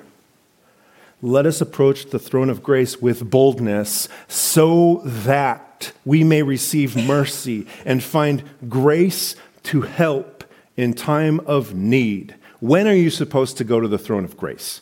let 1.22 1.46
us 1.46 1.62
approach 1.62 2.10
the 2.10 2.20
throne 2.20 2.50
of 2.50 2.62
grace 2.62 3.02
with 3.02 3.30
boldness 3.30 4.08
so 4.28 5.02
that 5.04 5.92
we 6.06 6.24
may 6.24 6.44
receive 6.44 6.96
mercy 6.96 7.68
and 7.86 8.04
find 8.04 8.44
grace 8.70 9.36
to 9.64 9.82
help 9.82 10.44
in 10.76 10.94
time 10.94 11.40
of 11.42 11.74
need. 11.74 12.36
When 12.60 12.88
are 12.88 12.94
you 12.94 13.10
supposed 13.10 13.58
to 13.58 13.64
go 13.64 13.80
to 13.80 13.88
the 13.88 13.98
throne 13.98 14.26
of 14.26 14.38
grace? 14.38 14.82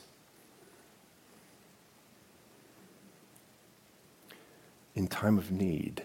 in 4.95 5.07
time 5.07 5.37
of 5.37 5.51
need. 5.51 6.03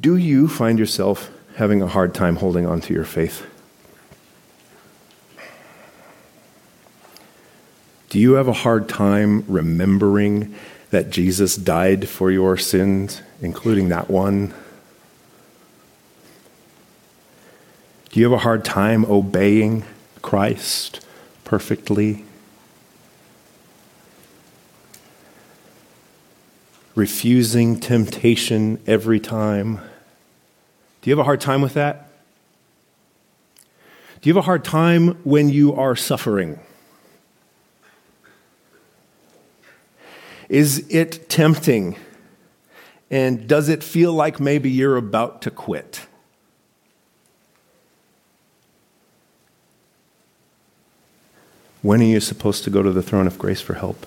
Do 0.00 0.16
you 0.16 0.48
find 0.48 0.78
yourself 0.78 1.30
having 1.56 1.82
a 1.82 1.86
hard 1.86 2.14
time 2.14 2.36
holding 2.36 2.66
on 2.66 2.80
to 2.82 2.94
your 2.94 3.04
faith? 3.04 3.46
Do 8.14 8.20
you 8.20 8.34
have 8.34 8.46
a 8.46 8.52
hard 8.52 8.88
time 8.88 9.44
remembering 9.48 10.54
that 10.90 11.10
Jesus 11.10 11.56
died 11.56 12.08
for 12.08 12.30
your 12.30 12.56
sins, 12.56 13.20
including 13.40 13.88
that 13.88 14.08
one? 14.08 14.54
Do 18.10 18.20
you 18.20 18.26
have 18.26 18.32
a 18.32 18.44
hard 18.44 18.64
time 18.64 19.04
obeying 19.06 19.82
Christ 20.22 21.04
perfectly? 21.42 22.24
refusing 26.94 27.80
temptation 27.80 28.80
every 28.86 29.18
time. 29.18 29.80
Do 31.02 31.10
you 31.10 31.16
have 31.16 31.18
a 31.18 31.24
hard 31.24 31.40
time 31.40 31.62
with 31.62 31.74
that? 31.74 32.08
Do 34.20 34.30
you 34.30 34.34
have 34.34 34.44
a 34.44 34.46
hard 34.46 34.62
time 34.62 35.18
when 35.24 35.48
you 35.48 35.74
are 35.74 35.96
suffering? 35.96 36.60
Is 40.48 40.86
it 40.88 41.28
tempting? 41.28 41.96
And 43.10 43.46
does 43.46 43.68
it 43.68 43.82
feel 43.82 44.12
like 44.12 44.40
maybe 44.40 44.70
you're 44.70 44.96
about 44.96 45.42
to 45.42 45.50
quit? 45.50 46.06
When 51.82 52.00
are 52.00 52.04
you 52.04 52.20
supposed 52.20 52.64
to 52.64 52.70
go 52.70 52.82
to 52.82 52.90
the 52.90 53.02
throne 53.02 53.26
of 53.26 53.38
grace 53.38 53.60
for 53.60 53.74
help? 53.74 54.06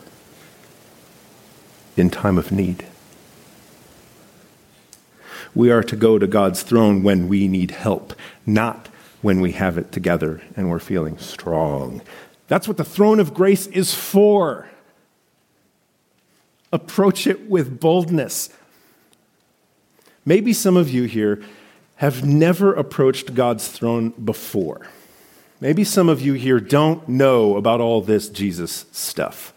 in 1.98 2.10
time 2.10 2.38
of 2.38 2.52
need. 2.52 2.86
We 5.56 5.72
are 5.72 5.84
to 5.84 5.96
go 5.96 6.20
to 6.20 6.28
God's 6.28 6.62
throne 6.62 7.02
when 7.02 7.28
we 7.28 7.48
need 7.48 7.72
help, 7.72 8.14
not 8.46 8.88
when 9.22 9.42
we 9.42 9.54
have 9.54 9.78
it 9.78 9.92
together 9.92 10.42
and 10.56 10.70
we're 10.70 10.80
feeling 10.80 11.18
strong. 11.18 12.02
That's 12.48 12.68
what 12.68 12.78
the 12.78 12.86
throne 12.86 13.20
of 13.20 13.34
grace 13.34 13.66
is 13.68 13.94
for. 13.94 14.70
Approach 16.72 17.28
it 17.28 17.50
with 17.50 17.80
boldness. 17.80 18.50
Maybe 20.26 20.52
some 20.52 20.76
of 20.76 20.90
you 20.90 21.04
here 21.04 21.42
have 21.98 22.26
never 22.26 22.74
approached 22.74 23.34
God's 23.34 23.68
throne 23.68 24.10
before. 24.10 24.88
Maybe 25.60 25.84
some 25.84 26.10
of 26.10 26.22
you 26.22 26.34
here 26.34 26.60
don't 26.60 27.08
know 27.08 27.56
about 27.56 27.82
all 27.82 28.02
this 28.02 28.30
Jesus 28.30 28.86
stuff. 28.92 29.54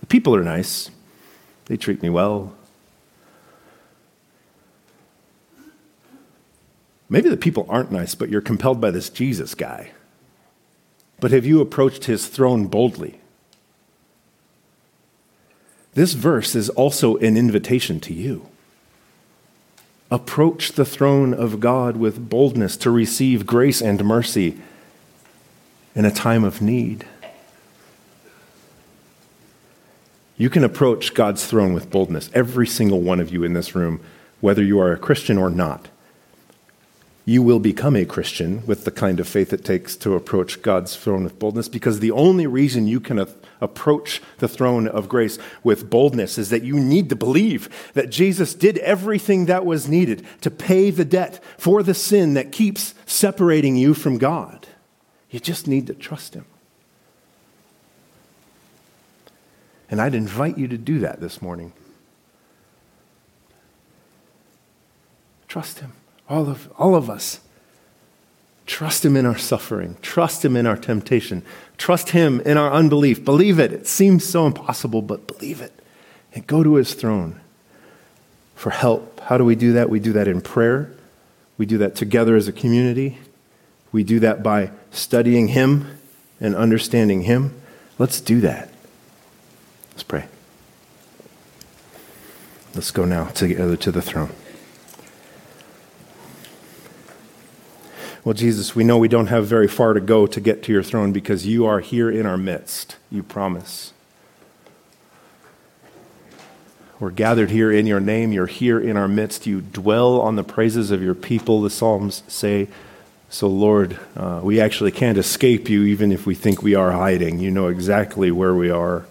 The 0.00 0.06
people 0.06 0.34
are 0.34 0.42
nice, 0.42 0.90
they 1.66 1.76
treat 1.76 2.02
me 2.02 2.10
well. 2.10 2.54
Maybe 7.08 7.28
the 7.28 7.36
people 7.36 7.66
aren't 7.68 7.92
nice, 7.92 8.16
but 8.16 8.30
you're 8.30 8.40
compelled 8.40 8.80
by 8.80 8.90
this 8.90 9.08
Jesus 9.10 9.54
guy. 9.54 9.92
But 11.20 11.30
have 11.30 11.46
you 11.46 11.60
approached 11.60 12.06
his 12.06 12.26
throne 12.26 12.66
boldly? 12.66 13.20
This 15.96 16.12
verse 16.12 16.54
is 16.54 16.68
also 16.68 17.16
an 17.16 17.38
invitation 17.38 18.00
to 18.00 18.12
you. 18.12 18.46
Approach 20.10 20.72
the 20.72 20.84
throne 20.84 21.32
of 21.32 21.58
God 21.58 21.96
with 21.96 22.28
boldness 22.28 22.76
to 22.76 22.90
receive 22.90 23.46
grace 23.46 23.80
and 23.80 24.04
mercy 24.04 24.58
in 25.94 26.04
a 26.04 26.10
time 26.10 26.44
of 26.44 26.60
need. 26.60 27.06
You 30.36 30.50
can 30.50 30.64
approach 30.64 31.14
God's 31.14 31.46
throne 31.46 31.72
with 31.72 31.90
boldness, 31.90 32.28
every 32.34 32.66
single 32.66 33.00
one 33.00 33.18
of 33.18 33.32
you 33.32 33.42
in 33.42 33.54
this 33.54 33.74
room, 33.74 34.00
whether 34.42 34.62
you 34.62 34.78
are 34.78 34.92
a 34.92 34.98
Christian 34.98 35.38
or 35.38 35.48
not. 35.48 35.88
You 37.24 37.42
will 37.42 37.58
become 37.58 37.96
a 37.96 38.04
Christian 38.04 38.66
with 38.66 38.84
the 38.84 38.90
kind 38.90 39.18
of 39.18 39.26
faith 39.26 39.50
it 39.50 39.64
takes 39.64 39.96
to 39.96 40.14
approach 40.14 40.60
God's 40.60 40.94
throne 40.94 41.24
with 41.24 41.38
boldness 41.38 41.70
because 41.70 42.00
the 42.00 42.10
only 42.10 42.46
reason 42.46 42.86
you 42.86 43.00
can 43.00 43.18
approach 43.60 44.22
the 44.38 44.48
throne 44.48 44.86
of 44.88 45.08
grace 45.08 45.38
with 45.62 45.88
boldness 45.90 46.38
is 46.38 46.50
that 46.50 46.62
you 46.62 46.78
need 46.78 47.08
to 47.08 47.16
believe 47.16 47.90
that 47.94 48.10
Jesus 48.10 48.54
did 48.54 48.78
everything 48.78 49.46
that 49.46 49.64
was 49.64 49.88
needed 49.88 50.26
to 50.42 50.50
pay 50.50 50.90
the 50.90 51.04
debt 51.04 51.42
for 51.58 51.82
the 51.82 51.94
sin 51.94 52.34
that 52.34 52.52
keeps 52.52 52.94
separating 53.06 53.76
you 53.76 53.94
from 53.94 54.18
God. 54.18 54.66
You 55.30 55.40
just 55.40 55.66
need 55.66 55.86
to 55.88 55.94
trust 55.94 56.34
Him. 56.34 56.44
And 59.90 60.00
I'd 60.00 60.14
invite 60.14 60.58
you 60.58 60.68
to 60.68 60.78
do 60.78 60.98
that 61.00 61.20
this 61.20 61.40
morning. 61.40 61.72
Trust 65.48 65.78
Him. 65.78 65.92
All 66.28 66.48
of, 66.48 66.72
all 66.76 66.96
of 66.96 67.08
us. 67.08 67.40
Trust 68.66 69.04
Him 69.04 69.16
in 69.16 69.24
our 69.24 69.38
suffering. 69.38 69.96
Trust 70.02 70.44
Him 70.44 70.56
in 70.56 70.66
our 70.66 70.76
temptation. 70.76 71.42
Trust 71.78 72.10
Him 72.10 72.40
in 72.40 72.58
our 72.58 72.72
unbelief. 72.72 73.24
Believe 73.24 73.58
it. 73.60 73.72
It 73.72 73.86
seems 73.86 74.24
so 74.24 74.46
impossible, 74.46 75.02
but 75.02 75.26
believe 75.26 75.60
it. 75.60 75.72
And 76.34 76.46
go 76.46 76.62
to 76.62 76.74
His 76.74 76.94
throne 76.94 77.40
for 78.56 78.70
help. 78.70 79.20
How 79.20 79.38
do 79.38 79.44
we 79.44 79.54
do 79.54 79.72
that? 79.74 79.88
We 79.88 80.00
do 80.00 80.12
that 80.12 80.26
in 80.28 80.40
prayer. 80.40 80.92
We 81.58 81.66
do 81.66 81.78
that 81.78 81.94
together 81.94 82.36
as 82.36 82.48
a 82.48 82.52
community. 82.52 83.18
we 83.92 84.04
do 84.04 84.20
that 84.20 84.42
by 84.42 84.70
studying 84.90 85.48
Him 85.48 85.98
and 86.40 86.54
understanding 86.54 87.22
Him. 87.22 87.54
Let's 87.98 88.20
do 88.20 88.40
that. 88.40 88.68
Let's 89.92 90.02
pray. 90.02 90.26
Let's 92.74 92.90
go 92.90 93.06
now 93.06 93.26
together 93.28 93.76
to 93.78 93.90
the 93.90 94.02
throne. 94.02 94.32
Well, 98.26 98.34
Jesus, 98.34 98.74
we 98.74 98.82
know 98.82 98.98
we 98.98 99.06
don't 99.06 99.28
have 99.28 99.46
very 99.46 99.68
far 99.68 99.92
to 99.92 100.00
go 100.00 100.26
to 100.26 100.40
get 100.40 100.64
to 100.64 100.72
your 100.72 100.82
throne 100.82 101.12
because 101.12 101.46
you 101.46 101.64
are 101.64 101.78
here 101.78 102.10
in 102.10 102.26
our 102.26 102.36
midst. 102.36 102.96
You 103.08 103.22
promise. 103.22 103.92
We're 106.98 107.12
gathered 107.12 107.52
here 107.52 107.70
in 107.70 107.86
your 107.86 108.00
name. 108.00 108.32
You're 108.32 108.48
here 108.48 108.80
in 108.80 108.96
our 108.96 109.06
midst. 109.06 109.46
You 109.46 109.60
dwell 109.60 110.20
on 110.20 110.34
the 110.34 110.42
praises 110.42 110.90
of 110.90 111.00
your 111.04 111.14
people, 111.14 111.62
the 111.62 111.70
Psalms 111.70 112.24
say. 112.26 112.66
So, 113.28 113.46
Lord, 113.46 113.96
uh, 114.16 114.40
we 114.42 114.60
actually 114.60 114.90
can't 114.90 115.18
escape 115.18 115.68
you 115.68 115.84
even 115.84 116.10
if 116.10 116.26
we 116.26 116.34
think 116.34 116.62
we 116.62 116.74
are 116.74 116.90
hiding. 116.90 117.38
You 117.38 117.52
know 117.52 117.68
exactly 117.68 118.32
where 118.32 118.56
we 118.56 118.70
are, 118.70 119.06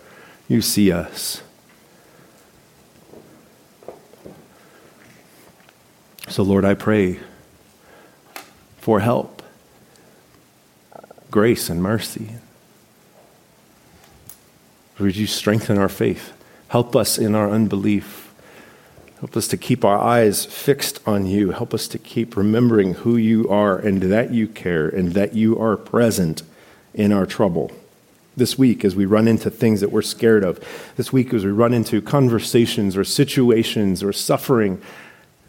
you 0.49 0.61
see 0.61 0.91
us. 0.91 1.41
So, 6.28 6.43
Lord, 6.43 6.66
I 6.66 6.74
pray 6.74 7.22
for 8.86 9.00
help, 9.00 9.42
grace, 11.32 11.72
and 11.72 11.82
mercy. 11.82 12.36
Would 15.00 15.16
you 15.16 15.26
strengthen 15.26 15.80
our 15.80 15.90
faith? 15.90 16.34
Help 16.68 16.96
us 16.96 17.18
in 17.18 17.34
our 17.34 17.50
unbelief. 17.50 18.32
Help 19.22 19.36
us 19.36 19.48
to 19.48 19.58
keep 19.58 19.84
our 19.84 19.98
eyes 19.98 20.46
fixed 20.46 21.00
on 21.08 21.26
you. 21.26 21.50
Help 21.50 21.74
us 21.74 21.88
to 21.88 21.98
keep 21.98 22.38
remembering 22.38 22.94
who 22.94 23.18
you 23.18 23.50
are 23.50 23.76
and 23.76 24.04
that 24.04 24.32
you 24.32 24.48
care 24.48 24.88
and 24.88 25.14
that 25.14 25.34
you 25.34 25.60
are 25.60 25.78
present 25.78 26.44
in 26.94 27.12
our 27.12 27.26
trouble. 27.26 27.72
This 28.38 28.56
week, 28.56 28.86
as 28.86 28.96
we 28.96 29.06
run 29.06 29.28
into 29.28 29.50
things 29.50 29.82
that 29.82 29.92
we're 29.92 30.04
scared 30.04 30.44
of, 30.44 30.64
this 30.96 31.12
week, 31.12 31.34
as 31.34 31.44
we 31.44 31.50
run 31.50 31.74
into 31.74 32.04
conversations 32.04 32.96
or 32.96 33.04
situations 33.04 34.04
or 34.04 34.14
suffering 34.14 34.80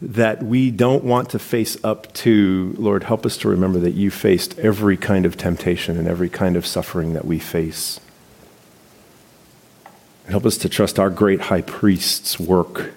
that 0.01 0.43
we 0.43 0.69
don't 0.69 1.03
want 1.03 1.31
to 1.31 1.39
face 1.39 1.77
up 1.83 2.13
to, 2.13 2.75
Lord, 2.77 3.03
help 3.03 3.25
us 3.25 3.37
to 3.37 3.49
remember 3.49 3.79
that 3.79 3.93
you 3.93 4.11
faced 4.11 4.57
every 4.59 4.95
kind 4.95 5.25
of 5.25 5.37
temptation 5.37 5.97
and 5.97 6.07
every 6.07 6.29
kind 6.29 6.55
of 6.55 6.67
suffering 6.67 7.13
that 7.13 7.25
we 7.25 7.39
face. 7.39 7.99
And 10.25 10.31
help 10.31 10.45
us 10.45 10.57
to 10.59 10.69
trust 10.69 10.99
our 10.99 11.09
great 11.09 11.41
high 11.41 11.61
priest's 11.61 12.39
work 12.39 12.91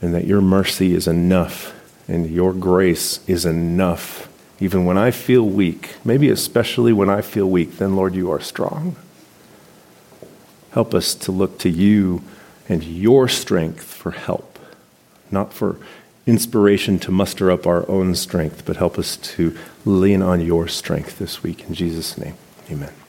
and 0.00 0.14
that 0.14 0.26
your 0.26 0.40
mercy 0.40 0.94
is 0.94 1.08
enough 1.08 1.72
and 2.06 2.30
your 2.30 2.52
grace 2.52 3.26
is 3.26 3.44
enough. 3.44 4.28
Even 4.60 4.84
when 4.84 4.96
I 4.96 5.10
feel 5.10 5.44
weak, 5.48 5.96
maybe 6.04 6.30
especially 6.30 6.92
when 6.92 7.10
I 7.10 7.20
feel 7.20 7.50
weak, 7.50 7.78
then 7.78 7.96
Lord, 7.96 8.14
you 8.14 8.30
are 8.30 8.40
strong. 8.40 8.94
Help 10.70 10.94
us 10.94 11.14
to 11.16 11.32
look 11.32 11.58
to 11.60 11.68
you 11.68 12.22
and 12.68 12.84
your 12.84 13.26
strength 13.26 13.82
for 13.82 14.12
help 14.12 14.53
not 15.34 15.52
for 15.52 15.76
inspiration 16.26 16.98
to 17.00 17.10
muster 17.10 17.50
up 17.50 17.66
our 17.66 17.88
own 17.90 18.14
strength, 18.14 18.64
but 18.64 18.76
help 18.76 18.98
us 18.98 19.18
to 19.18 19.54
lean 19.84 20.22
on 20.22 20.40
your 20.40 20.66
strength 20.66 21.18
this 21.18 21.42
week. 21.42 21.68
In 21.68 21.74
Jesus' 21.74 22.16
name, 22.16 22.36
amen. 22.70 23.03